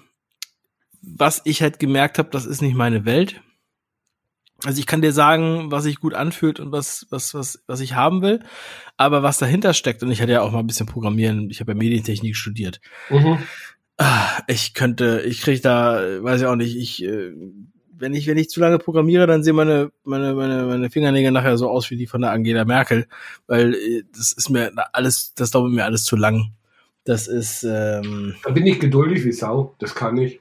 [1.01, 3.41] was ich halt gemerkt habe, das ist nicht meine Welt.
[4.63, 7.93] Also ich kann dir sagen, was sich gut anfühlt und was, was, was, was ich
[7.93, 8.39] haben will,
[8.97, 11.73] aber was dahinter steckt, und ich hatte ja auch mal ein bisschen Programmieren, ich habe
[11.73, 12.79] ja Medientechnik studiert.
[13.09, 13.39] Mhm.
[13.97, 17.31] Ah, ich könnte, ich kriege da, weiß ich auch nicht, ich, äh,
[17.97, 21.57] wenn ich, wenn ich zu lange programmiere, dann sehen meine, meine, meine, meine Fingernägel nachher
[21.57, 23.07] so aus wie die von der Angela Merkel,
[23.47, 26.53] weil äh, das ist mir alles, das dauert mir alles zu lang.
[27.05, 27.63] Das ist.
[27.63, 30.39] Ähm, da bin ich geduldig wie Sau, das kann ich.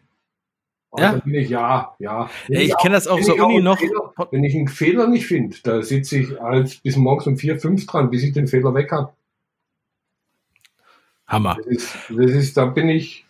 [0.97, 1.21] Ja?
[1.25, 2.31] Ich, ja, ja.
[2.49, 3.79] ja ich, kenne das auch so Uni noch.
[3.79, 7.59] Fehler, wenn ich einen Fehler nicht finde, da sitze ich als bis morgens um vier,
[7.59, 9.13] fünf dran, bis ich den Fehler weg habe.
[11.27, 11.57] Hammer.
[11.57, 13.25] Das ist, das ist, da bin ich,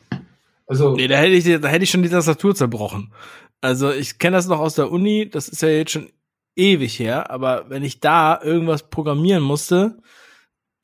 [0.67, 0.95] also.
[0.95, 3.13] Nee, da hätte ich, da hätte ich schon die Tastatur zerbrochen.
[3.61, 6.11] Also ich kenne das noch aus der Uni, das ist ja jetzt schon
[6.57, 9.99] ewig her, aber wenn ich da irgendwas programmieren musste,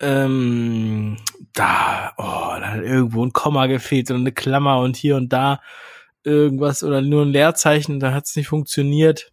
[0.01, 1.19] ähm,
[1.53, 5.61] da, oh, da hat irgendwo ein Komma gefehlt und eine Klammer und hier und da
[6.25, 9.33] irgendwas oder nur ein Leerzeichen, da hat es nicht funktioniert,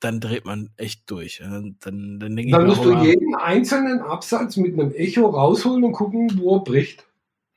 [0.00, 1.38] dann dreht man echt durch.
[1.42, 6.30] Dann, dann, dann, dann musst du jeden einzelnen Absatz mit einem Echo rausholen und gucken,
[6.36, 7.06] wo er bricht,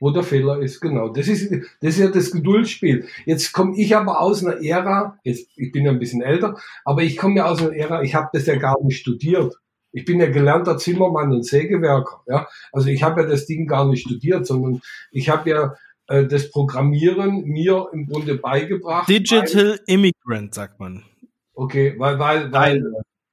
[0.00, 0.80] wo der Fehler ist.
[0.80, 3.06] Genau, das ist, das ist ja das Geduldsspiel.
[3.26, 7.02] Jetzt komme ich aber aus einer Ära, jetzt, ich bin ja ein bisschen älter, aber
[7.02, 9.54] ich komme ja aus einer Ära, ich habe das ja gar nicht studiert.
[9.92, 12.22] Ich bin ja gelernter Zimmermann und Sägewerker.
[12.26, 12.46] Ja?
[12.72, 14.80] Also ich habe ja das Ding gar nicht studiert, sondern
[15.10, 15.74] ich habe ja
[16.08, 19.08] äh, das Programmieren mir im Grunde beigebracht.
[19.08, 21.04] Digital weil, Immigrant, sagt man.
[21.54, 22.84] Okay, weil, weil, weil,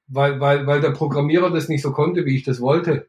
[0.08, 3.08] weil, weil, weil der Programmierer das nicht so konnte, wie ich das wollte.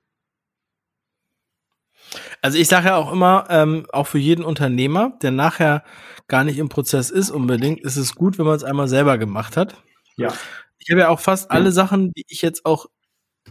[2.42, 5.84] Also ich sage ja auch immer, ähm, auch für jeden Unternehmer, der nachher
[6.28, 9.58] gar nicht im Prozess ist unbedingt, ist es gut, wenn man es einmal selber gemacht
[9.58, 9.76] hat.
[10.18, 10.34] Ja.
[10.78, 12.86] Ich habe ja auch fast alle Sachen, die ich jetzt auch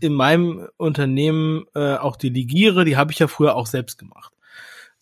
[0.01, 4.36] in meinem Unternehmen äh, auch delegiere, die habe ich ja früher auch selbst gemacht.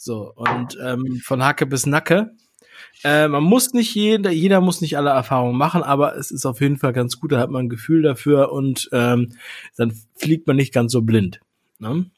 [0.05, 2.37] So, und ähm, von Hacke bis Nacke.
[3.05, 6.61] Äh, man muss nicht jeder, jeder muss nicht alle Erfahrungen machen, aber es ist auf
[6.61, 9.35] jeden Fall ganz gut, da hat man ein Gefühl dafür und ähm,
[9.79, 11.41] dann fliegt man nicht ganz so blind.
[11.79, 12.11] Ne?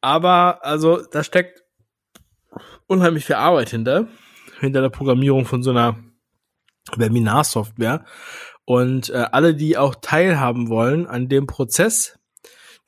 [0.00, 1.62] Aber also da steckt
[2.88, 4.08] unheimlich viel Arbeit hinter.
[4.58, 5.96] hinter der Programmierung von so einer
[6.96, 8.04] Webinar-Software.
[8.64, 12.18] Und äh, alle, die auch teilhaben wollen an dem Prozess,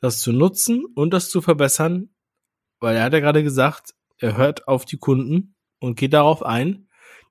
[0.01, 2.09] das zu nutzen und das zu verbessern,
[2.83, 6.89] weil er hat ja gerade gesagt, er hört auf die Kunden und geht darauf ein.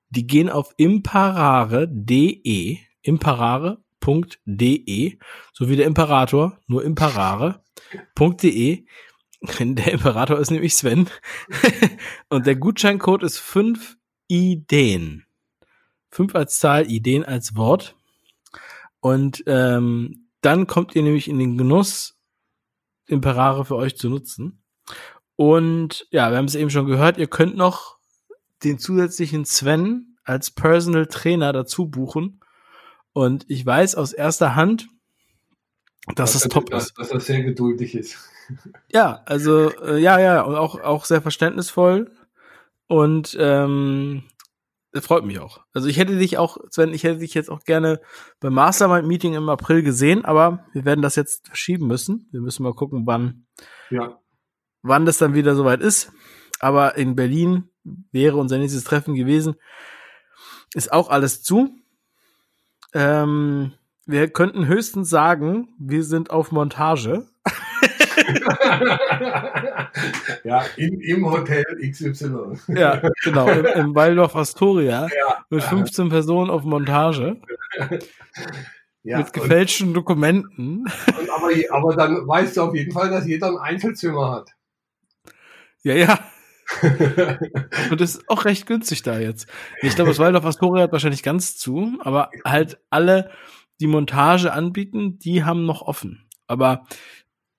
[0.08, 5.18] Die gehen auf imparare.de, imparare.de,
[5.52, 8.86] so wie der Imperator, nur imparare.de.
[9.60, 11.10] Der Imperator ist nämlich Sven.
[12.30, 13.98] und der Gutscheincode ist 5
[14.28, 15.26] Ideen.
[16.10, 17.94] 5 als Zahl, Ideen als Wort.
[19.00, 22.18] Und ähm, dann kommt ihr nämlich in den Genuss,
[23.06, 24.62] Imperare für euch zu nutzen.
[25.42, 27.98] Und ja, wir haben es eben schon gehört, ihr könnt noch
[28.62, 32.38] den zusätzlichen Sven als Personal Trainer dazu buchen.
[33.12, 34.86] Und ich weiß aus erster Hand,
[36.14, 36.96] dass es top ist.
[36.96, 38.18] Dass er sehr geduldig ist.
[38.92, 42.12] Ja, also äh, ja, ja, und auch, auch sehr verständnisvoll.
[42.86, 44.22] Und ähm,
[44.92, 45.60] das freut mich auch.
[45.72, 48.00] Also ich hätte dich auch, Sven, ich hätte dich jetzt auch gerne
[48.38, 52.28] beim Mastermind-Meeting im April gesehen, aber wir werden das jetzt verschieben müssen.
[52.30, 53.46] Wir müssen mal gucken, wann,
[53.90, 54.21] ja.
[54.82, 56.12] Wann das dann wieder soweit ist.
[56.60, 57.68] Aber in Berlin
[58.12, 59.56] wäre unser nächstes Treffen gewesen.
[60.74, 61.70] Ist auch alles zu.
[62.94, 63.72] Ähm,
[64.06, 67.26] wir könnten höchstens sagen, wir sind auf Montage.
[70.44, 72.58] ja, in, im Hotel XY.
[72.68, 75.44] ja, genau, im, im Waldorf Astoria ja.
[75.50, 77.40] mit 15 Personen auf Montage.
[79.04, 80.84] Ja, mit gefälschten und, Dokumenten.
[81.18, 84.52] Und aber, aber dann weißt du auf jeden Fall, dass jeder ein Einzelzimmer hat.
[85.82, 86.18] Ja, ja.
[87.90, 89.46] und das ist auch recht günstig da jetzt.
[89.82, 93.30] Ich glaube, das Waldorf Astoria hat wahrscheinlich ganz zu, aber halt alle,
[93.80, 96.24] die Montage anbieten, die haben noch offen.
[96.46, 96.86] Aber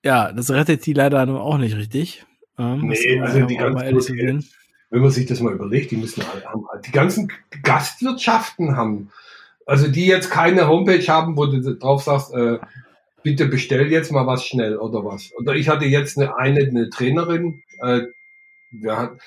[0.02, 2.24] ja, das rettet die leider nur auch nicht richtig.
[2.58, 4.48] Ähm, nee, also die ganzen,
[4.90, 7.30] wenn man sich das mal überlegt, die müssen alle haben, die ganzen
[7.62, 9.10] Gastwirtschaften haben,
[9.66, 12.58] also die jetzt keine Homepage haben, wo du drauf sagst, äh,
[13.24, 15.32] bitte bestell jetzt mal was schnell oder was.
[15.36, 18.02] Oder ich hatte jetzt eine, eine, eine Trainerin, äh,
[18.70, 19.18] wir hatten,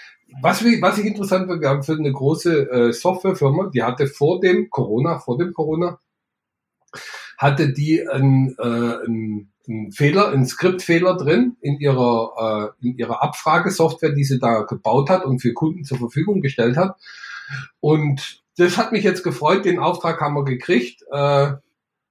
[0.41, 4.39] was, was ich interessant war, wir haben für eine große äh, Softwarefirma, die hatte vor
[4.39, 5.99] dem Corona, vor dem Corona,
[7.37, 13.21] hatte die ein, äh, ein ein Fehler, ein Skriptfehler drin in ihrer, äh, in ihrer
[13.21, 16.97] Abfragesoftware, die sie da gebaut hat und für Kunden zur Verfügung gestellt hat.
[17.79, 21.53] Und das hat mich jetzt gefreut, den Auftrag haben wir gekriegt, äh,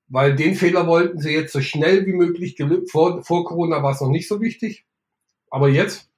[0.08, 2.56] weil den Fehler wollten sie jetzt so schnell wie möglich
[2.90, 4.86] vor, vor Corona war es noch nicht so wichtig.
[5.50, 6.08] Aber jetzt,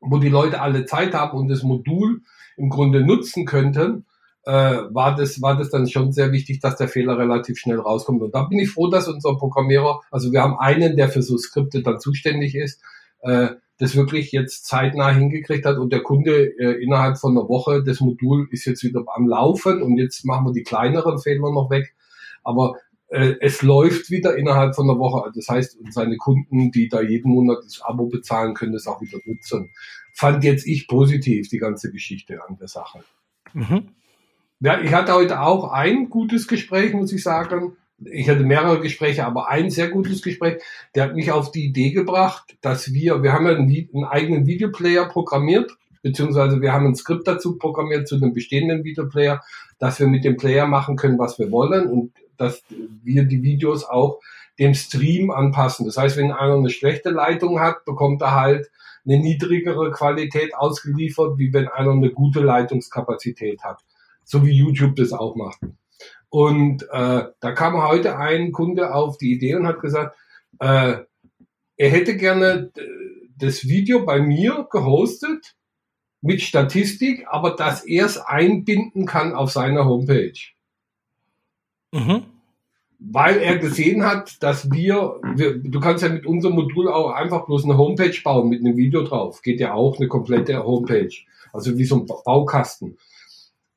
[0.00, 2.22] wo die Leute alle Zeit haben und das Modul
[2.56, 4.06] im Grunde nutzen könnten,
[4.44, 8.22] äh, war, das, war das dann schon sehr wichtig, dass der Fehler relativ schnell rauskommt.
[8.22, 11.36] Und da bin ich froh, dass unser Programmierer, also wir haben einen, der für so
[11.36, 12.82] Skripte dann zuständig ist,
[13.20, 17.82] äh, das wirklich jetzt zeitnah hingekriegt hat und der Kunde äh, innerhalb von einer Woche,
[17.82, 21.70] das Modul ist jetzt wieder am Laufen und jetzt machen wir die kleineren Fehler noch
[21.70, 21.94] weg.
[22.42, 22.76] Aber
[23.10, 25.30] äh, es läuft wieder innerhalb von einer Woche.
[25.34, 29.18] Das heißt, seine Kunden, die da jeden Monat das Abo bezahlen, können das auch wieder
[29.24, 29.70] nutzen.
[30.14, 33.00] Fand jetzt ich positiv die ganze Geschichte an der Sache.
[33.52, 33.88] Mhm.
[34.60, 37.72] Ja, ich hatte heute auch ein gutes Gespräch, muss ich sagen.
[38.04, 40.62] Ich hatte mehrere Gespräche, aber ein sehr gutes Gespräch.
[40.94, 44.46] Der hat mich auf die Idee gebracht, dass wir, wir haben ja einen, einen eigenen
[44.46, 49.42] Videoplayer programmiert, beziehungsweise wir haben ein Skript dazu programmiert zu dem bestehenden Videoplayer,
[49.78, 52.62] dass wir mit dem Player machen können, was wir wollen und dass
[53.02, 54.20] wir die Videos auch
[54.58, 55.86] dem Stream anpassen.
[55.86, 58.70] Das heißt, wenn einer eine schlechte Leitung hat, bekommt er halt
[59.04, 63.82] eine niedrigere Qualität ausgeliefert, wie wenn einer eine gute Leitungskapazität hat
[64.30, 65.58] so wie YouTube das auch macht.
[66.28, 70.16] Und äh, da kam heute ein Kunde auf die Idee und hat gesagt,
[70.60, 70.98] äh,
[71.76, 72.70] er hätte gerne
[73.36, 75.56] das Video bei mir gehostet
[76.20, 80.38] mit Statistik, aber dass er es einbinden kann auf seiner Homepage.
[81.92, 82.22] Mhm.
[82.98, 87.46] Weil er gesehen hat, dass wir, wir, du kannst ja mit unserem Modul auch einfach
[87.46, 89.40] bloß eine Homepage bauen mit einem Video drauf.
[89.42, 91.14] Geht ja auch eine komplette Homepage.
[91.52, 92.98] Also wie so ein Baukasten.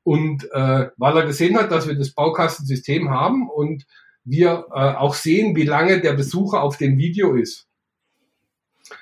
[0.03, 3.85] Und äh, weil er gesehen hat, dass wir das Baukastensystem haben und
[4.25, 7.67] wir äh, auch sehen, wie lange der Besucher auf dem Video ist,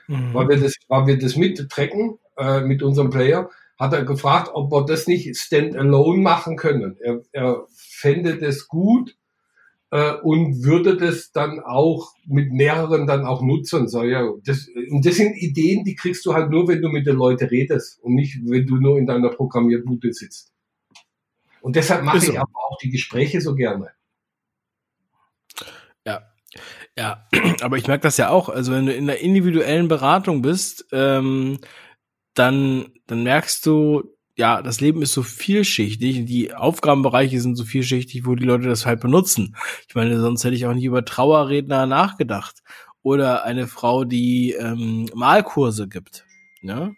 [0.08, 0.34] mhm.
[0.34, 3.50] weil wir das, weil wir das mittracken äh, mit unserem Player,
[3.80, 6.98] hat er gefragt, ob wir das nicht standalone machen können.
[7.02, 7.66] Er, er
[8.02, 9.16] fände das gut
[9.92, 13.88] äh, und würde das dann auch mit mehreren dann auch nutzen.
[13.88, 17.06] So, ja, das, und das sind Ideen, die kriegst du halt nur, wenn du mit
[17.06, 20.52] den Leuten redest und nicht, wenn du nur in deiner Programmierbude sitzt.
[21.62, 22.32] Und deshalb mache so.
[22.32, 23.92] ich aber auch die Gespräche so gerne.
[26.06, 26.24] Ja,
[26.98, 27.28] ja,
[27.62, 28.50] aber ich merke das ja auch.
[28.50, 31.60] Also wenn du in der individuellen Beratung bist, ähm,
[32.34, 38.26] dann, dann merkst du, ja, das Leben ist so vielschichtig, die Aufgabenbereiche sind so vielschichtig,
[38.26, 39.56] wo die Leute das halt benutzen.
[39.88, 42.64] Ich meine, sonst hätte ich auch nicht über Trauerredner nachgedacht.
[43.04, 46.26] Oder eine Frau, die ähm, Malkurse gibt.
[46.64, 46.90] Ja?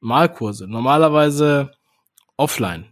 [0.00, 0.66] Malkurse.
[0.66, 1.70] Normalerweise
[2.36, 2.86] offline.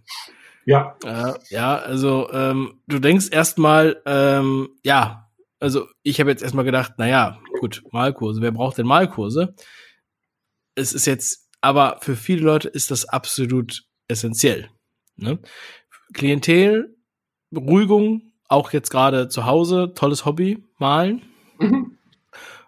[0.65, 0.97] Ja.
[1.05, 6.99] Äh, ja, also ähm, du denkst erstmal, ähm, ja, also ich habe jetzt erstmal gedacht,
[6.99, 9.57] naja, gut, Malkurse, wer braucht denn Malkurse?
[10.77, 14.71] Es ist jetzt, aber für viele Leute ist das absolut essentiell.
[15.17, 15.41] Ne?
[16.15, 16.97] Klientel,
[17.51, 21.23] Beruhigung, auch jetzt gerade zu Hause, tolles Hobby, malen.
[21.59, 21.99] Mhm.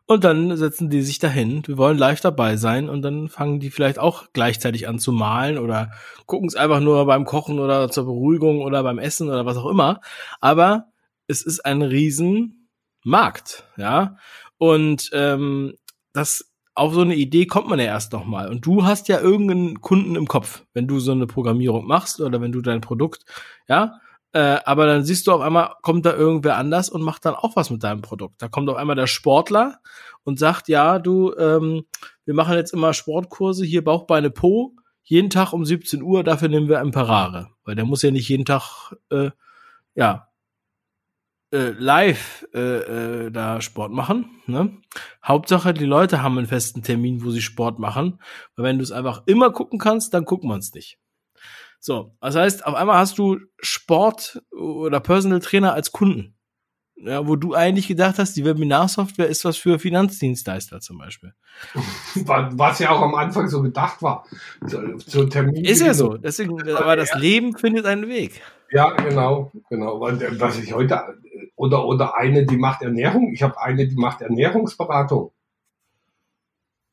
[0.07, 3.71] Und dann setzen die sich dahin, wir wollen live dabei sein und dann fangen die
[3.71, 5.93] vielleicht auch gleichzeitig an zu malen oder
[6.27, 9.67] gucken es einfach nur beim Kochen oder zur Beruhigung oder beim Essen oder was auch
[9.67, 10.01] immer.
[10.41, 10.87] Aber
[11.29, 14.17] es ist ein Riesenmarkt, ja.
[14.57, 15.75] Und ähm,
[16.13, 16.48] das
[16.79, 18.49] auf so eine Idee kommt man ja erst noch mal.
[18.49, 22.41] Und du hast ja irgendeinen Kunden im Kopf, wenn du so eine Programmierung machst oder
[22.41, 23.25] wenn du dein Produkt,
[23.69, 24.01] ja,
[24.33, 27.57] äh, aber dann siehst du auf einmal, kommt da irgendwer anders und macht dann auch
[27.57, 28.43] was mit deinem Produkt.
[28.43, 29.81] Da kommt auf einmal der Sportler
[30.23, 31.85] und sagt, ja, du, ähm,
[32.25, 36.69] wir machen jetzt immer Sportkurse, hier Bauchbeine Po, jeden Tag um 17 Uhr, dafür nehmen
[36.69, 37.49] wir Imperare.
[37.65, 39.31] Weil der muss ja nicht jeden Tag, äh,
[39.95, 40.28] ja,
[41.53, 42.59] äh, live äh,
[43.27, 44.43] äh, da Sport machen.
[44.47, 44.77] Ne?
[45.25, 48.21] Hauptsache, die Leute haben einen festen Termin, wo sie Sport machen.
[48.57, 50.99] Weil wenn du es einfach immer gucken kannst, dann guckt man es nicht.
[51.81, 56.35] So, das heißt, auf einmal hast du Sport oder Personal Trainer als Kunden.
[57.01, 61.33] Ja, wo du eigentlich gedacht hast, die Webinarsoftware ist was für Finanzdienstleister zum Beispiel.
[62.17, 64.27] Was ja auch am Anfang so gedacht war.
[64.67, 66.17] So, so Termin ist ja so.
[66.17, 68.43] Deswegen, aber das Leben findet einen Weg.
[68.73, 70.01] Ja, genau, genau.
[70.01, 71.17] Was ich heute
[71.59, 73.33] oder oder eine, die macht Ernährung.
[73.33, 75.33] Ich habe eine, die macht Ernährungsberatung.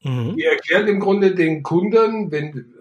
[0.04, 0.36] Mhm.
[0.36, 2.74] Die erklärt im Grunde den Kunden, wenn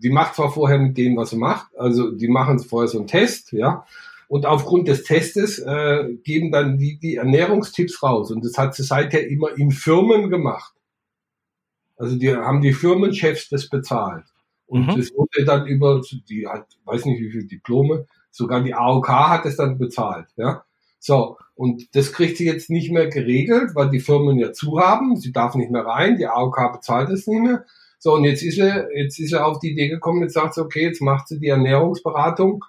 [0.00, 3.06] die macht zwar vorher mit denen, was sie macht, also die machen vorher so einen
[3.06, 3.86] Test, ja,
[4.28, 8.30] und aufgrund des Testes äh, geben dann die die Ernährungstipps raus.
[8.30, 10.74] Und das hat sie seither immer in Firmen gemacht.
[11.96, 14.24] Also die haben die Firmenchefs das bezahlt.
[14.66, 14.96] Und mhm.
[14.96, 19.44] das wurde dann über, die hat, weiß nicht wie viele Diplome, sogar die AOK hat
[19.44, 20.64] es dann bezahlt, ja.
[21.04, 25.16] So, und das kriegt sie jetzt nicht mehr geregelt, weil die Firmen ja zu haben.
[25.16, 27.64] Sie darf nicht mehr rein, die AOK bezahlt es nicht mehr.
[27.98, 30.62] So, und jetzt ist er, jetzt ist er auf die Idee gekommen, jetzt sagt sie,
[30.62, 32.64] okay, jetzt macht sie die Ernährungsberatung,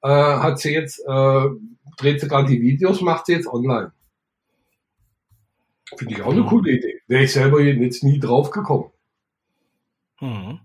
[0.00, 1.44] äh, hat sie jetzt, äh,
[1.98, 3.92] dreht sie gerade die Videos, macht sie jetzt online.
[5.94, 6.46] Finde ich auch eine mhm.
[6.46, 7.02] coole Idee.
[7.06, 8.90] Wäre ich selber jetzt nie drauf gekommen.
[10.22, 10.60] Mhm.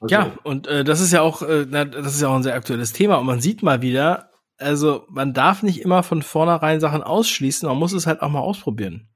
[0.00, 2.56] Also, ja, und äh, das ist ja auch, äh, das ist ja auch ein sehr
[2.56, 3.18] aktuelles Thema.
[3.18, 4.30] Und man sieht mal wieder,
[4.64, 8.40] also man darf nicht immer von vornherein Sachen ausschließen, man muss es halt auch mal
[8.40, 9.08] ausprobieren.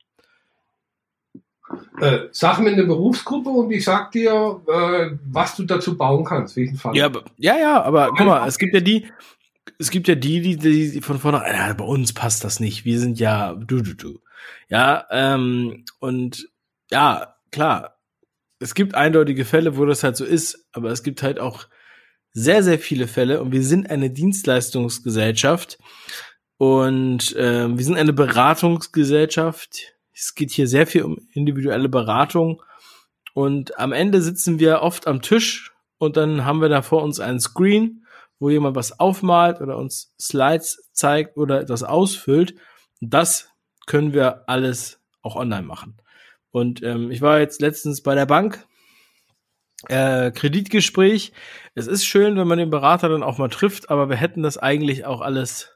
[2.01, 6.57] Äh, sag mir eine Berufsgruppe und ich sag dir, äh, was du dazu bauen kannst,
[6.57, 6.97] welchen Fall.
[6.97, 9.07] Ja, ja, ja, aber guck mal, es gibt ja die,
[9.79, 12.99] es gibt ja die, die, die von vornherein, ja, bei uns passt das nicht, wir
[13.01, 14.21] sind ja du, du, du.
[14.69, 16.49] Ja, ähm, und
[16.91, 17.97] ja, klar,
[18.61, 21.67] es gibt eindeutige Fälle, wo das halt so ist, aber es gibt halt auch
[22.33, 25.79] sehr, sehr viele Fälle und wir sind eine Dienstleistungsgesellschaft
[26.57, 29.95] und äh, wir sind eine Beratungsgesellschaft.
[30.13, 32.63] Es geht hier sehr viel um individuelle Beratung
[33.35, 37.21] und am Ende sitzen wir oft am Tisch und dann haben wir da vor uns
[37.21, 38.05] einen Screen,
[38.39, 42.55] wo jemand was aufmalt oder uns Slides zeigt oder etwas ausfüllt.
[43.01, 43.51] Und das
[43.87, 45.97] können wir alles auch online machen.
[46.51, 48.67] Und ähm, ich war jetzt letztens bei der Bank
[49.87, 51.33] äh, Kreditgespräch.
[51.75, 54.59] Es ist schön, wenn man den Berater dann auch mal trifft, aber wir hätten das
[54.59, 55.75] eigentlich auch alles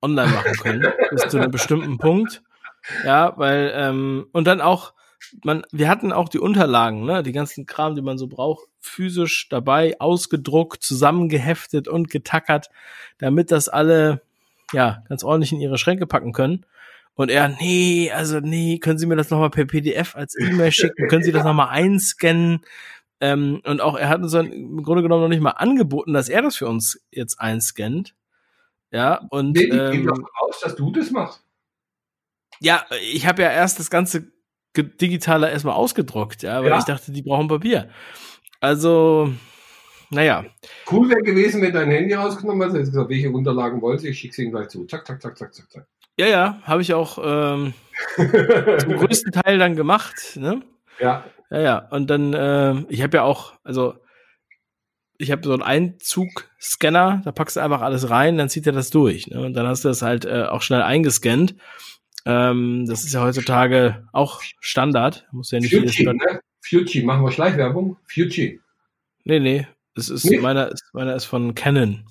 [0.00, 2.42] online machen können, bis zu einem bestimmten Punkt.
[3.04, 4.92] Ja, weil, ähm, und dann auch,
[5.42, 9.48] man, wir hatten auch die Unterlagen, ne, die ganzen Kram, die man so braucht, physisch
[9.48, 12.68] dabei, ausgedruckt, zusammengeheftet und getackert,
[13.18, 14.20] damit das alle,
[14.72, 16.66] ja, ganz ordentlich in ihre Schränke packen können.
[17.14, 21.08] Und er, nee, also nee, können Sie mir das nochmal per PDF als E-Mail schicken?
[21.08, 22.60] Können Sie das nochmal einscannen?
[23.20, 26.28] Ähm, und auch er hat uns dann im Grunde genommen noch nicht mal angeboten, dass
[26.28, 28.14] er das für uns jetzt einscannt.
[28.90, 29.52] Ja, und.
[29.52, 31.42] Nee, ich ähm, gehe davon aus, dass du das machst.
[32.60, 34.32] Ja, ich habe ja erst das ganze
[34.76, 36.78] Digitale erstmal ausgedruckt, ja, weil ja.
[36.78, 37.88] ich dachte, die brauchen Papier.
[38.60, 39.32] Also,
[40.10, 40.44] naja.
[40.90, 44.34] Cool wäre gewesen, wenn dein Handy rausgenommen hast, gesagt, welche Unterlagen wollen Sie, ich schicke
[44.34, 44.84] sie Ihnen gleich zu.
[44.86, 45.86] Zack, zack, zack, zack, zack, zack.
[46.18, 47.74] Ja, ja, habe ich auch ähm,
[48.16, 50.36] zum größten Teil dann gemacht.
[50.36, 50.62] Ne?
[51.00, 51.24] Ja.
[51.50, 51.78] Ja, ja.
[51.90, 53.94] Und dann, äh, ich habe ja auch, also
[55.18, 58.90] ich habe so einen Einzug-Scanner, da packst du einfach alles rein, dann zieht er das
[58.90, 59.26] durch.
[59.28, 59.40] Ne?
[59.40, 61.54] Und dann hast du das halt äh, auch schnell eingescannt.
[62.26, 65.26] Ähm, das ist ja heutzutage auch Standard.
[65.30, 66.40] Muss ja nicht Fuji, ne?
[66.60, 67.98] Fuji, machen wir Schleichwerbung.
[68.06, 68.60] Fuji.
[69.24, 69.66] Nee, nee.
[69.96, 70.38] Es ist nee.
[70.38, 72.04] meiner, ist, meiner ist von Canon.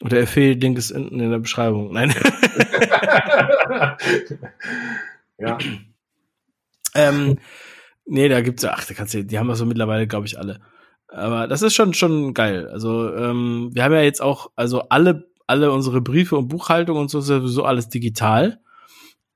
[0.00, 1.92] Oder der Affiliate-Link ist hinten in der Beschreibung.
[1.92, 2.14] Nein.
[5.38, 5.58] ja.
[6.94, 7.38] ähm,
[8.06, 10.38] nee, da gibt's ja, ach, da kannst du, die haben wir so mittlerweile, glaube ich,
[10.38, 10.60] alle.
[11.08, 12.68] Aber das ist schon, schon geil.
[12.68, 17.10] Also, ähm, wir haben ja jetzt auch, also alle, alle unsere Briefe und Buchhaltung und
[17.10, 18.60] so ist sowieso alles digital.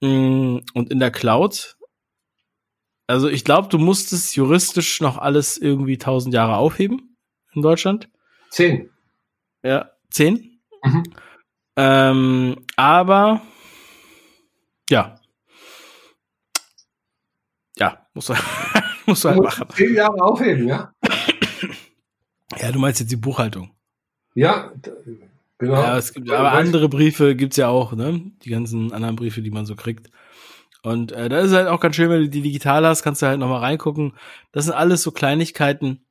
[0.01, 1.77] Mm, und in der Cloud.
[3.09, 7.17] Also, ich glaube, du musstest juristisch noch alles irgendwie tausend Jahre aufheben
[7.53, 8.09] in Deutschland.
[8.51, 8.91] Zehn.
[9.63, 10.52] Ja, zehn?
[10.85, 11.03] Mhm.
[11.76, 13.43] Ähm, aber
[14.91, 15.16] ja.
[17.78, 18.37] Ja, muss er,
[19.07, 19.68] muss er halt machen.
[19.74, 20.93] Zehn Jahre aufheben, ja?
[22.59, 23.70] Ja, du meinst jetzt die Buchhaltung.
[24.35, 24.72] Ja,
[25.59, 25.80] genau.
[25.80, 28.33] Ja, es gibt, aber andere Briefe gibt's ja auch, ne?
[28.45, 30.11] Die ganzen anderen Briefe, die man so kriegt.
[30.83, 33.26] Und äh, da ist halt auch ganz schön, wenn du die digital hast, kannst du
[33.26, 34.14] halt nochmal reingucken.
[34.51, 36.05] Das sind alles so Kleinigkeiten.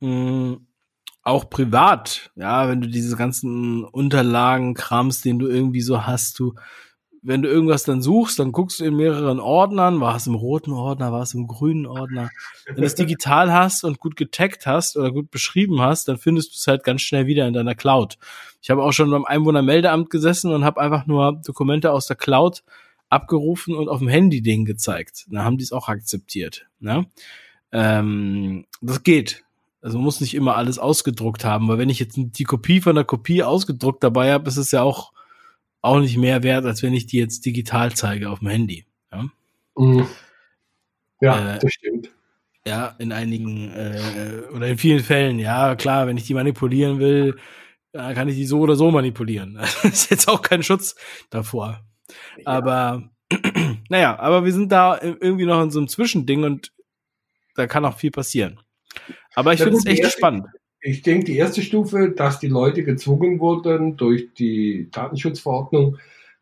[0.00, 0.66] Mh, hm,
[1.22, 6.54] auch privat, ja, wenn du diese ganzen Unterlagen kramst, den du irgendwie so hast, du,
[7.22, 10.72] wenn du irgendwas dann suchst, dann guckst du in mehreren Ordnern, war es im roten
[10.72, 12.30] Ordner, war es im grünen Ordner.
[12.66, 16.52] Wenn du es digital hast und gut getaggt hast oder gut beschrieben hast, dann findest
[16.52, 18.16] du es halt ganz schnell wieder in deiner Cloud.
[18.62, 22.62] Ich habe auch schon beim Einwohnermeldeamt gesessen und habe einfach nur Dokumente aus der Cloud
[23.10, 25.26] abgerufen und auf dem Handy denen gezeigt.
[25.30, 26.66] Dann haben die es auch akzeptiert.
[26.80, 27.06] Ne?
[27.72, 29.44] Ähm, das geht.
[29.88, 33.04] Also muss nicht immer alles ausgedruckt haben, weil wenn ich jetzt die Kopie von der
[33.04, 35.14] Kopie ausgedruckt dabei habe, ist es ja auch,
[35.80, 38.84] auch nicht mehr wert, als wenn ich die jetzt digital zeige auf dem Handy.
[39.10, 39.30] Ja,
[39.78, 40.06] mhm.
[41.22, 42.10] ja äh, das stimmt.
[42.66, 47.38] Ja, in einigen äh, oder in vielen Fällen, ja, klar, wenn ich die manipulieren will,
[47.92, 49.54] dann kann ich die so oder so manipulieren.
[49.82, 50.96] Das ist jetzt auch kein Schutz
[51.30, 51.80] davor.
[52.36, 52.44] Ja.
[52.44, 53.08] Aber
[53.88, 56.74] naja, aber wir sind da irgendwie noch in so einem Zwischending und
[57.54, 58.60] da kann auch viel passieren.
[59.38, 60.46] Aber ich finde es echt erste, spannend.
[60.80, 65.98] Ich denke, die erste Stufe, dass die Leute gezwungen wurden durch die Datenschutzverordnung,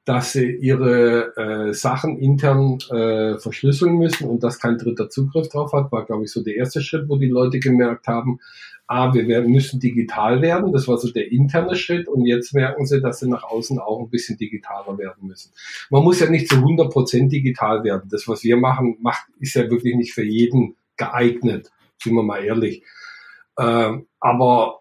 [0.07, 5.74] dass sie ihre äh, Sachen intern äh, verschlüsseln müssen und dass kein dritter Zugriff drauf
[5.74, 8.38] hat, war, glaube ich, so der erste Schritt, wo die Leute gemerkt haben,
[8.86, 10.72] ah, wir werden, müssen digital werden.
[10.72, 12.09] Das war so der interne Schritt.
[12.09, 15.53] Und jetzt merken sie, dass sie nach außen auch ein bisschen digitaler werden müssen.
[15.90, 18.09] Man muss ja nicht zu 100 Prozent digital werden.
[18.11, 21.70] Das, was wir machen, macht, ist ja wirklich nicht für jeden geeignet
[22.03, 22.82] sind wir mal ehrlich.
[23.57, 24.80] Äh, aber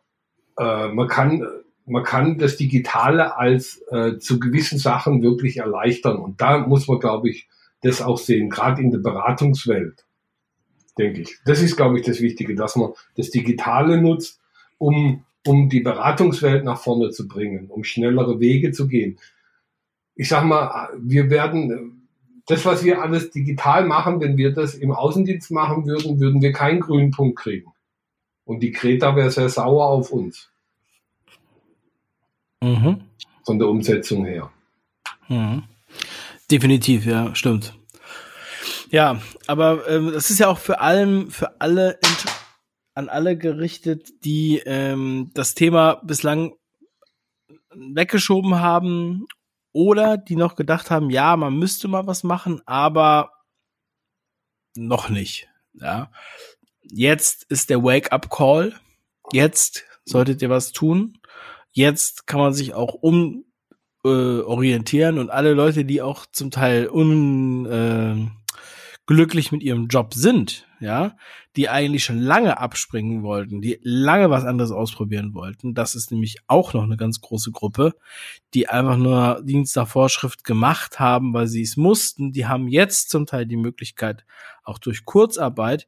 [0.57, 1.45] äh, man kann
[1.85, 6.17] man kann das Digitale als äh, zu gewissen Sachen wirklich erleichtern.
[6.17, 7.47] Und da muss man, glaube ich,
[7.81, 10.05] das auch sehen, gerade in der Beratungswelt,
[10.97, 11.37] denke ich.
[11.45, 14.41] Das ist, glaube ich, das Wichtige, dass man das Digitale nutzt,
[14.79, 19.19] um, um die Beratungswelt nach vorne zu bringen, um schnellere Wege zu gehen.
[20.15, 21.94] Ich sag mal, wir werden,
[22.47, 26.51] das, was wir alles digital machen, wenn wir das im Außendienst machen würden, würden wir
[26.51, 27.73] keinen grünen Punkt kriegen.
[28.43, 30.51] Und die Kreta wäre sehr sauer auf uns.
[32.61, 33.01] Mhm.
[33.43, 34.51] Von der Umsetzung her.
[35.27, 35.63] Mhm.
[36.49, 37.73] Definitiv, ja, stimmt.
[38.91, 41.99] Ja, aber ähm, das ist ja auch für allem, für alle
[42.93, 46.53] an alle gerichtet, die ähm, das Thema bislang
[47.73, 49.25] weggeschoben haben
[49.75, 53.31] oder die noch gedacht haben, ja, man müsste mal was machen, aber
[54.73, 55.49] noch nicht.
[55.73, 56.11] Ja.
[56.81, 58.73] Jetzt ist der Wake-up-Call.
[59.33, 61.17] Jetzt solltet ihr was tun.
[61.71, 63.43] Jetzt kann man sich auch um
[64.05, 68.27] äh, orientieren und alle Leute, die auch zum Teil un, äh,
[69.07, 71.15] glücklich mit ihrem Job sind, ja,
[71.55, 75.75] die eigentlich schon lange abspringen wollten, die lange was anderes ausprobieren wollten.
[75.75, 77.93] Das ist nämlich auch noch eine ganz große Gruppe,
[78.53, 82.31] die einfach nur Dienst nach Vorschrift gemacht haben, weil sie es mussten.
[82.31, 84.25] Die haben jetzt zum Teil die Möglichkeit,
[84.63, 85.87] auch durch Kurzarbeit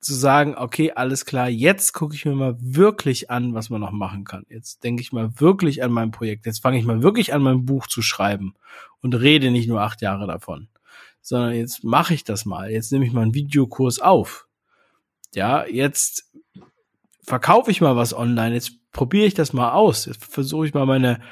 [0.00, 3.92] zu sagen, okay, alles klar, jetzt gucke ich mir mal wirklich an, was man noch
[3.92, 4.44] machen kann.
[4.48, 6.44] Jetzt denke ich mal wirklich an mein Projekt.
[6.44, 8.54] Jetzt fange ich mal wirklich an, mein Buch zu schreiben
[9.00, 10.66] und rede nicht nur acht Jahre davon
[11.22, 12.70] sondern jetzt mache ich das mal.
[12.70, 14.48] Jetzt nehme ich mal einen Videokurs auf.
[15.34, 16.30] Ja, jetzt
[17.22, 18.54] verkaufe ich mal was online.
[18.54, 20.04] Jetzt probiere ich das mal aus.
[20.04, 21.22] Jetzt versuche ich mal meine,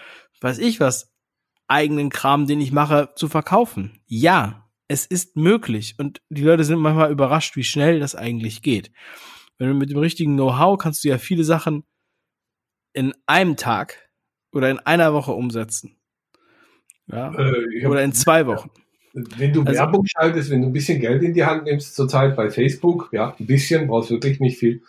[0.41, 1.13] weiß ich was,
[1.69, 4.01] eigenen Kram, den ich mache, zu verkaufen.
[4.07, 5.97] Ja, es ist möglich.
[5.99, 8.91] Und die Leute sind manchmal überrascht, wie schnell das eigentlich geht.
[9.59, 11.85] Wenn du mit dem richtigen Know-how kannst du ja viele Sachen
[12.93, 14.11] in einem Tag
[14.53, 15.97] oder in einer Woche umsetzen.
[17.07, 17.33] Ja?
[17.35, 18.71] Äh, oder in zwei Wochen.
[19.13, 22.37] Wenn du also, Werbung schaltest, wenn du ein bisschen Geld in die Hand nimmst, zurzeit
[22.37, 24.83] bei Facebook, ja, ein bisschen, brauchst wirklich nicht viel,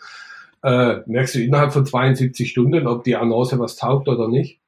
[0.62, 4.60] äh, merkst du innerhalb von 72 Stunden, ob die Annonce was taugt oder nicht.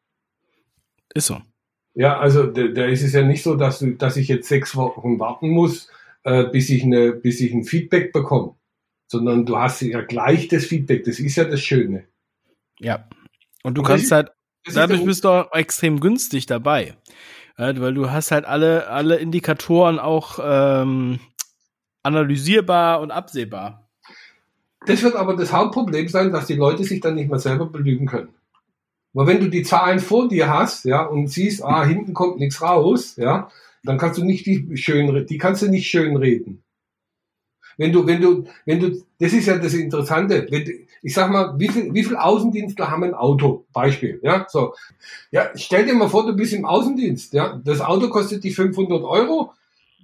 [1.15, 1.41] Ist so.
[1.95, 5.21] Ja, also da, ist es ja nicht so, dass, du, dass ich jetzt sechs Wochen
[5.21, 5.89] warten muss,
[6.25, 8.57] äh, bis, ich eine, bis ich ein Feedback bekomme
[9.15, 11.05] sondern du hast ja gleich das Feedback.
[11.05, 12.05] Das ist ja das Schöne.
[12.81, 13.09] Ja.
[13.63, 14.31] Und du und kannst halt,
[14.73, 16.97] dadurch bist du auch extrem günstig dabei.
[17.57, 21.21] Weil du hast halt alle, alle Indikatoren auch ähm,
[22.03, 23.89] analysierbar und absehbar.
[24.87, 28.07] Das wird aber das Hauptproblem sein, dass die Leute sich dann nicht mehr selber belügen
[28.07, 28.35] können.
[29.15, 32.61] Weil wenn du die Zahlen vor dir hast, ja, und siehst, ah, hinten kommt nichts
[32.61, 33.49] raus, ja,
[33.85, 36.64] dann kannst du nicht die schön, die kannst du nicht schön reden.
[37.77, 40.47] Wenn du, wenn du, wenn du, das ist ja das Interessante.
[41.03, 43.65] Ich sag mal, wie viel, wie viel Außendienstler haben ein Auto?
[43.73, 44.75] Beispiel, ja, so.
[45.31, 47.61] Ja, stell dir mal vor, du bist im Außendienst, ja.
[47.65, 49.53] Das Auto kostet dich 500 Euro.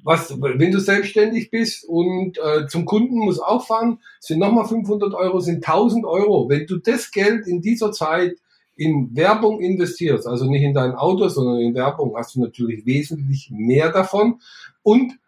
[0.02, 5.12] Was, wenn du selbstständig bist und äh, zum Kunden muss auch fahren, sind nochmal 500
[5.12, 6.48] Euro, sind 1000 Euro.
[6.48, 8.36] Wenn du das Geld in dieser Zeit
[8.76, 13.50] in Werbung investierst, also nicht in dein Auto, sondern in Werbung, hast du natürlich wesentlich
[13.52, 14.40] mehr davon
[14.82, 15.19] und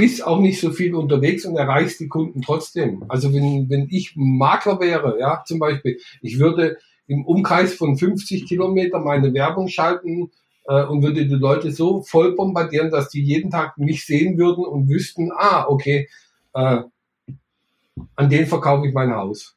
[0.00, 3.04] bist auch nicht so viel unterwegs und erreichst die Kunden trotzdem.
[3.08, 8.46] Also wenn, wenn ich Makler wäre, ja, zum Beispiel, ich würde im Umkreis von 50
[8.46, 10.30] Kilometer meine Werbung schalten
[10.66, 14.64] äh, und würde die Leute so voll bombardieren, dass die jeden Tag mich sehen würden
[14.64, 16.08] und wüssten, ah, okay,
[16.54, 16.78] äh,
[18.16, 19.54] an den verkaufe ich mein Haus.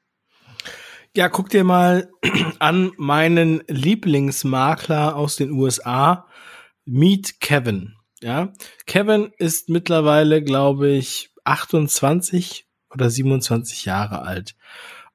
[1.16, 2.10] Ja, guck dir mal
[2.60, 6.28] an meinen Lieblingsmakler aus den USA,
[6.84, 7.94] Meet Kevin.
[8.24, 8.54] Ja,
[8.86, 14.56] Kevin ist mittlerweile, glaube ich, 28 oder 27 Jahre alt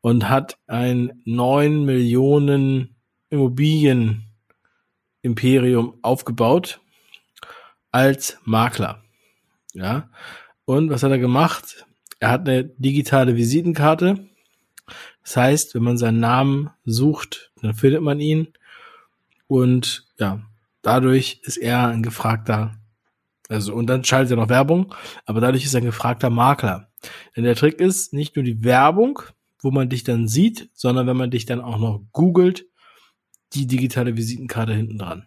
[0.00, 2.96] und hat ein 9 Millionen
[3.30, 4.24] Immobilien
[5.22, 6.80] Imperium aufgebaut
[7.90, 9.02] als Makler.
[9.74, 10.10] Ja.
[10.64, 11.86] Und was hat er gemacht?
[12.20, 14.28] Er hat eine digitale Visitenkarte
[15.28, 18.48] das heißt, wenn man seinen Namen sucht, dann findet man ihn.
[19.46, 20.40] Und ja,
[20.80, 22.78] dadurch ist er ein gefragter,
[23.48, 24.94] also und dann schaltet er noch Werbung,
[25.26, 26.90] aber dadurch ist er ein gefragter Makler.
[27.36, 29.20] Denn der Trick ist nicht nur die Werbung,
[29.60, 32.66] wo man dich dann sieht, sondern wenn man dich dann auch noch googelt,
[33.54, 35.26] die digitale Visitenkarte hinten dran.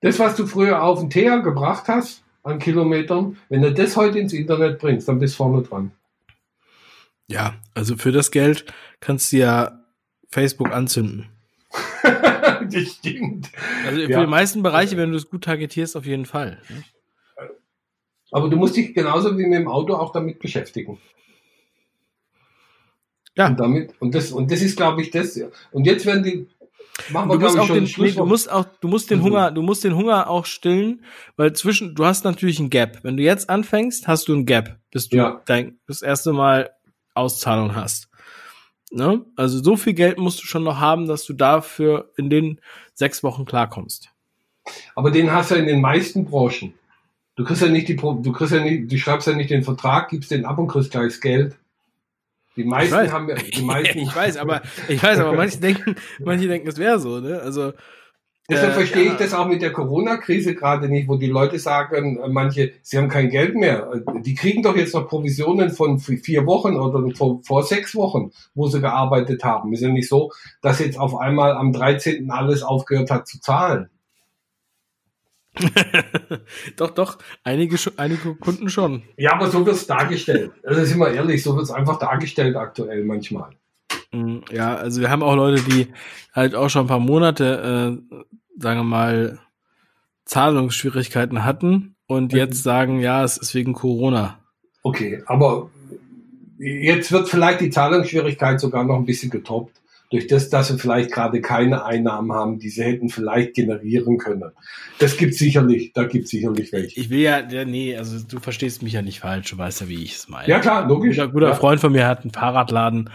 [0.00, 4.18] Das, was du früher auf den Teer gebracht hast, an Kilometern, wenn du das heute
[4.18, 5.92] ins Internet bringst, dann bist du vorne dran.
[7.28, 8.66] Ja, also für das Geld
[9.00, 9.80] kannst du ja
[10.28, 11.28] Facebook anzünden.
[12.70, 13.50] das stimmt.
[13.86, 14.20] Also für ja.
[14.20, 16.58] die meisten Bereiche, wenn du es gut targetierst, auf jeden Fall.
[16.68, 16.84] Ne?
[18.30, 20.98] Aber du musst dich genauso wie mit dem Auto auch damit beschäftigen.
[23.36, 23.48] Ja.
[23.48, 25.38] Und damit, und das, und das ist, glaube ich, das.
[25.70, 26.46] Und jetzt werden die,
[27.10, 29.24] Machen wir, du musst auch den, nee, du musst auch, du musst den mhm.
[29.24, 31.04] Hunger, du musst den Hunger auch stillen,
[31.36, 32.98] weil zwischen, du hast natürlich ein Gap.
[33.02, 35.42] Wenn du jetzt anfängst, hast du ein Gap, bis du ja.
[35.46, 36.70] dein, das erste Mal
[37.14, 38.08] Auszahlung hast.
[38.92, 39.24] Ne?
[39.36, 42.60] Also so viel Geld musst du schon noch haben, dass du dafür in den
[42.92, 44.10] sechs Wochen klarkommst.
[44.94, 46.74] Aber den hast du in den meisten Branchen.
[47.34, 50.10] Du kriegst ja nicht die, du kriegst ja nicht, du schreibst ja nicht den Vertrag,
[50.10, 51.56] gibst den ab und kriegst gleich das Geld.
[52.56, 53.98] Die meisten haben ja, die meisten.
[54.00, 57.40] ich weiß, aber, ich weiß, aber manche denken, manche denken, es wäre so, ne?
[57.40, 57.72] Also,
[58.52, 59.12] Deshalb äh, verstehe ja.
[59.12, 62.98] ich das auch mit der Corona-Krise gerade nicht, wo die Leute sagen, äh, manche, sie
[62.98, 63.90] haben kein Geld mehr.
[64.20, 68.68] Die kriegen doch jetzt noch Provisionen von vier Wochen oder vor, vor sechs Wochen, wo
[68.68, 69.72] sie gearbeitet haben.
[69.72, 70.30] Ist ja nicht so,
[70.60, 72.30] dass jetzt auf einmal am 13.
[72.30, 73.88] alles aufgehört hat zu zahlen.
[76.76, 79.02] doch, doch, einige, einige Kunden schon.
[79.16, 80.52] Ja, aber so wird es dargestellt.
[80.64, 83.50] Also sind wir ehrlich, so wird es einfach dargestellt aktuell manchmal.
[84.12, 85.88] Mm, ja, also wir haben auch Leute, die
[86.34, 88.24] halt auch schon ein paar Monate, äh,
[88.58, 89.38] sagen wir mal,
[90.24, 92.38] Zahlungsschwierigkeiten hatten und mhm.
[92.38, 94.38] jetzt sagen, ja, es ist wegen Corona.
[94.82, 95.70] Okay, aber
[96.58, 99.76] jetzt wird vielleicht die Zahlungsschwierigkeit sogar noch ein bisschen getoppt.
[100.10, 104.50] Durch das, dass sie vielleicht gerade keine Einnahmen haben, die sie hätten vielleicht generieren können.
[104.98, 107.00] Das gibt sicherlich, da gibt sicherlich welche.
[107.00, 109.88] Ich will ja, ja, nee, also du verstehst mich ja nicht falsch, du weißt ja,
[109.88, 110.46] wie ich es meine.
[110.48, 111.18] Ja, klar, logisch.
[111.18, 111.54] Ein guter ja.
[111.54, 113.08] Freund von mir hat einen Fahrradladen,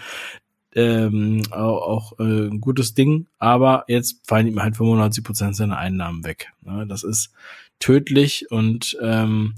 [0.78, 5.78] ähm, auch, auch äh, ein gutes Ding, aber jetzt fallen ihm halt 95 Prozent seiner
[5.78, 6.54] Einnahmen weg.
[6.62, 6.86] Ne?
[6.88, 7.32] Das ist
[7.80, 9.56] tödlich und ähm,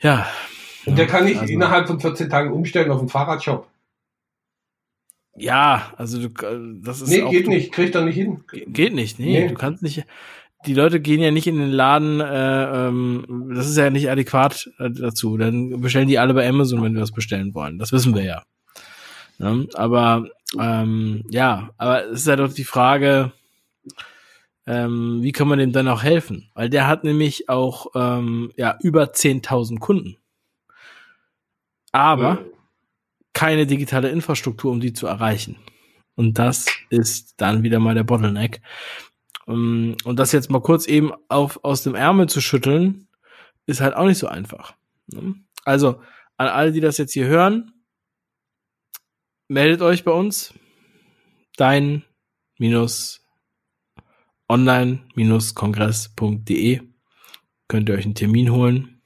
[0.00, 0.26] ja.
[0.86, 3.68] Und der kann nicht also, innerhalb von 14 Tagen umstellen auf einen Fahrradshop.
[5.36, 8.42] Ja, also du, äh, das ist Nee, auch, geht du, nicht, kriegt er nicht hin.
[8.50, 10.04] Geht nicht, nee, nee, du kannst nicht
[10.66, 14.68] die Leute gehen ja nicht in den Laden, äh, ähm, das ist ja nicht adäquat
[14.78, 15.36] äh, dazu.
[15.36, 17.78] Dann bestellen die alle bei Amazon, wenn wir was bestellen wollen.
[17.78, 18.42] Das wissen wir ja.
[19.38, 19.68] Ne?
[19.74, 20.28] Aber
[20.58, 23.32] ähm, ja, aber es ist ja doch die Frage,
[24.66, 26.50] ähm, wie kann man dem dann auch helfen?
[26.54, 30.16] Weil der hat nämlich auch ähm, ja über 10.000 Kunden.
[31.92, 32.46] Aber mhm.
[33.32, 35.56] keine digitale Infrastruktur, um die zu erreichen.
[36.14, 38.60] Und das ist dann wieder mal der Bottleneck.
[39.46, 43.08] Um, ähm, und das jetzt mal kurz eben auf, aus dem Ärmel zu schütteln,
[43.66, 44.74] ist halt auch nicht so einfach.
[45.06, 45.36] Ne?
[45.64, 46.00] Also,
[46.36, 47.72] an alle, die das jetzt hier hören,
[49.48, 50.54] meldet euch bei uns.
[51.56, 52.04] Dein
[52.58, 53.26] minus
[54.48, 56.82] online-kongress.de
[57.66, 59.02] könnt ihr euch einen Termin holen.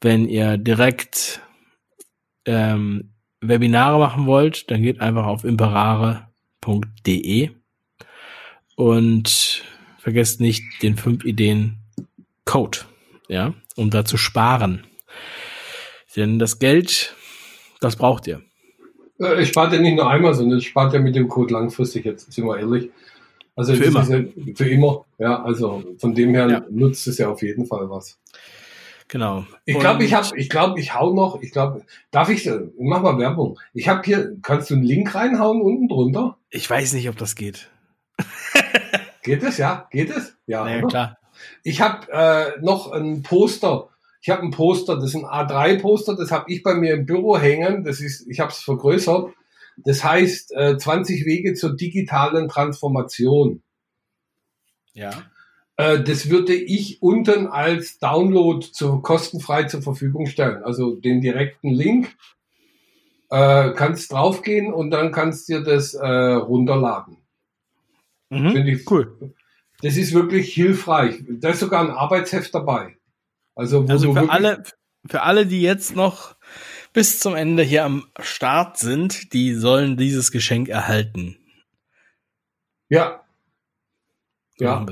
[0.00, 1.40] Wenn ihr direkt
[2.44, 7.50] ähm, Webinare machen wollt, dann geht einfach auf imperare.de
[8.76, 9.64] und
[9.98, 11.78] vergesst nicht den 5 Ideen
[12.44, 12.80] Code,
[13.28, 14.86] ja, um da zu sparen.
[16.14, 17.14] Denn das Geld,
[17.80, 18.42] das braucht ihr.
[19.20, 22.04] Äh, ich spart ja nicht nur einmal, sondern ich spart ja mit dem Code langfristig,
[22.04, 22.90] jetzt sind wir ehrlich.
[23.54, 24.04] Also für immer.
[24.08, 26.62] Ja für immer, ja, also von dem her ja.
[26.70, 28.18] nutzt es ja auf jeden Fall was.
[29.08, 29.46] Genau.
[29.64, 33.18] Ich glaube, ich habe, ich glaube, ich hau noch, ich glaube, darf ich, mach mal
[33.18, 33.58] Werbung.
[33.72, 36.36] Ich habe hier, kannst du einen Link reinhauen unten drunter?
[36.50, 37.70] Ich weiß nicht, ob das geht.
[39.22, 39.86] geht es, ja?
[39.90, 40.36] Geht es?
[40.46, 41.18] Ja, naja, klar.
[41.62, 43.88] Ich habe äh, noch ein Poster.
[44.26, 47.38] Ich habe ein Poster, das ist ein A3-Poster, das habe ich bei mir im Büro
[47.38, 47.84] hängen.
[47.84, 49.32] Das ist, ich habe es vergrößert.
[49.76, 53.62] Das heißt äh, 20 Wege zur digitalen Transformation.
[54.94, 55.10] Ja.
[55.76, 60.64] Äh, das würde ich unten als Download zu, kostenfrei zur Verfügung stellen.
[60.64, 62.16] Also den direkten Link
[63.30, 67.18] äh, kannst draufgehen und dann kannst dir das äh, runterladen.
[68.30, 69.34] Mhm, Finde ich cool.
[69.82, 71.22] Das ist wirklich hilfreich.
[71.28, 72.96] Da ist sogar ein Arbeitsheft dabei.
[73.56, 74.62] Also, also für alle,
[75.08, 76.36] für alle, die jetzt noch
[76.92, 81.38] bis zum Ende hier am Start sind, die sollen dieses Geschenk erhalten.
[82.88, 83.24] Ja.
[84.58, 84.86] Ja.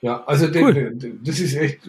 [0.00, 0.74] Ja, also cool.
[0.94, 1.88] den, das ist echt,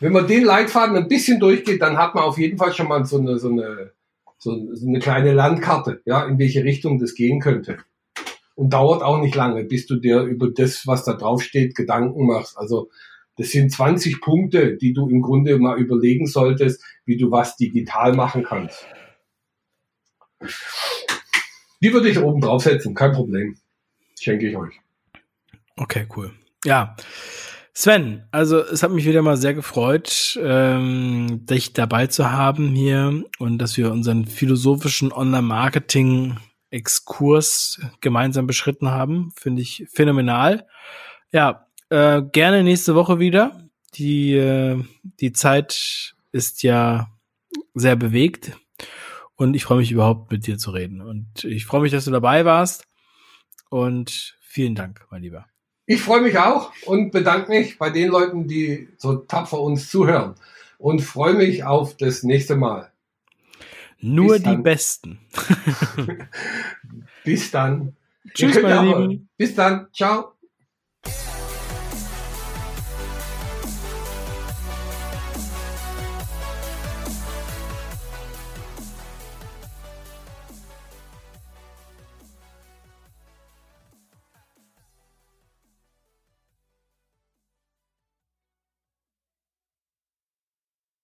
[0.00, 3.04] wenn man den Leitfaden ein bisschen durchgeht, dann hat man auf jeden Fall schon mal
[3.06, 3.92] so eine, so eine,
[4.38, 4.52] so
[4.86, 7.78] eine kleine Landkarte, ja, in welche Richtung das gehen könnte.
[8.54, 12.26] Und dauert auch nicht lange, bis du dir über das, was da drauf steht, Gedanken
[12.26, 12.58] machst.
[12.58, 12.90] Also
[13.36, 18.14] das sind 20 Punkte, die du im Grunde mal überlegen solltest, wie du was digital
[18.14, 18.84] machen kannst.
[21.80, 23.56] Die würde ich oben draufsetzen, kein Problem.
[24.18, 24.80] Schenke ich euch.
[25.76, 26.32] Okay, cool.
[26.64, 26.96] Ja.
[27.76, 33.24] Sven, also es hat mich wieder mal sehr gefreut, ähm, dich dabei zu haben hier
[33.40, 39.32] und dass wir unseren philosophischen Online-Marketing-Exkurs gemeinsam beschritten haben.
[39.34, 40.68] Finde ich phänomenal.
[41.32, 43.68] Ja, äh, gerne nächste Woche wieder.
[43.94, 44.82] Die, äh,
[45.20, 47.08] die Zeit ist ja
[47.74, 48.52] sehr bewegt
[49.36, 51.00] und ich freue mich überhaupt mit dir zu reden.
[51.00, 52.86] Und ich freue mich, dass du dabei warst
[53.70, 55.46] und vielen Dank, mein Lieber.
[55.86, 60.34] Ich freue mich auch und bedanke mich bei den Leuten, die so tapfer uns zuhören
[60.78, 62.90] und freue mich auf das nächste Mal.
[64.00, 65.20] Nur die Besten.
[67.24, 67.96] Bis dann.
[68.34, 69.28] Tschüss, meine Lieben.
[69.36, 69.88] Bis dann.
[69.92, 70.33] Ciao.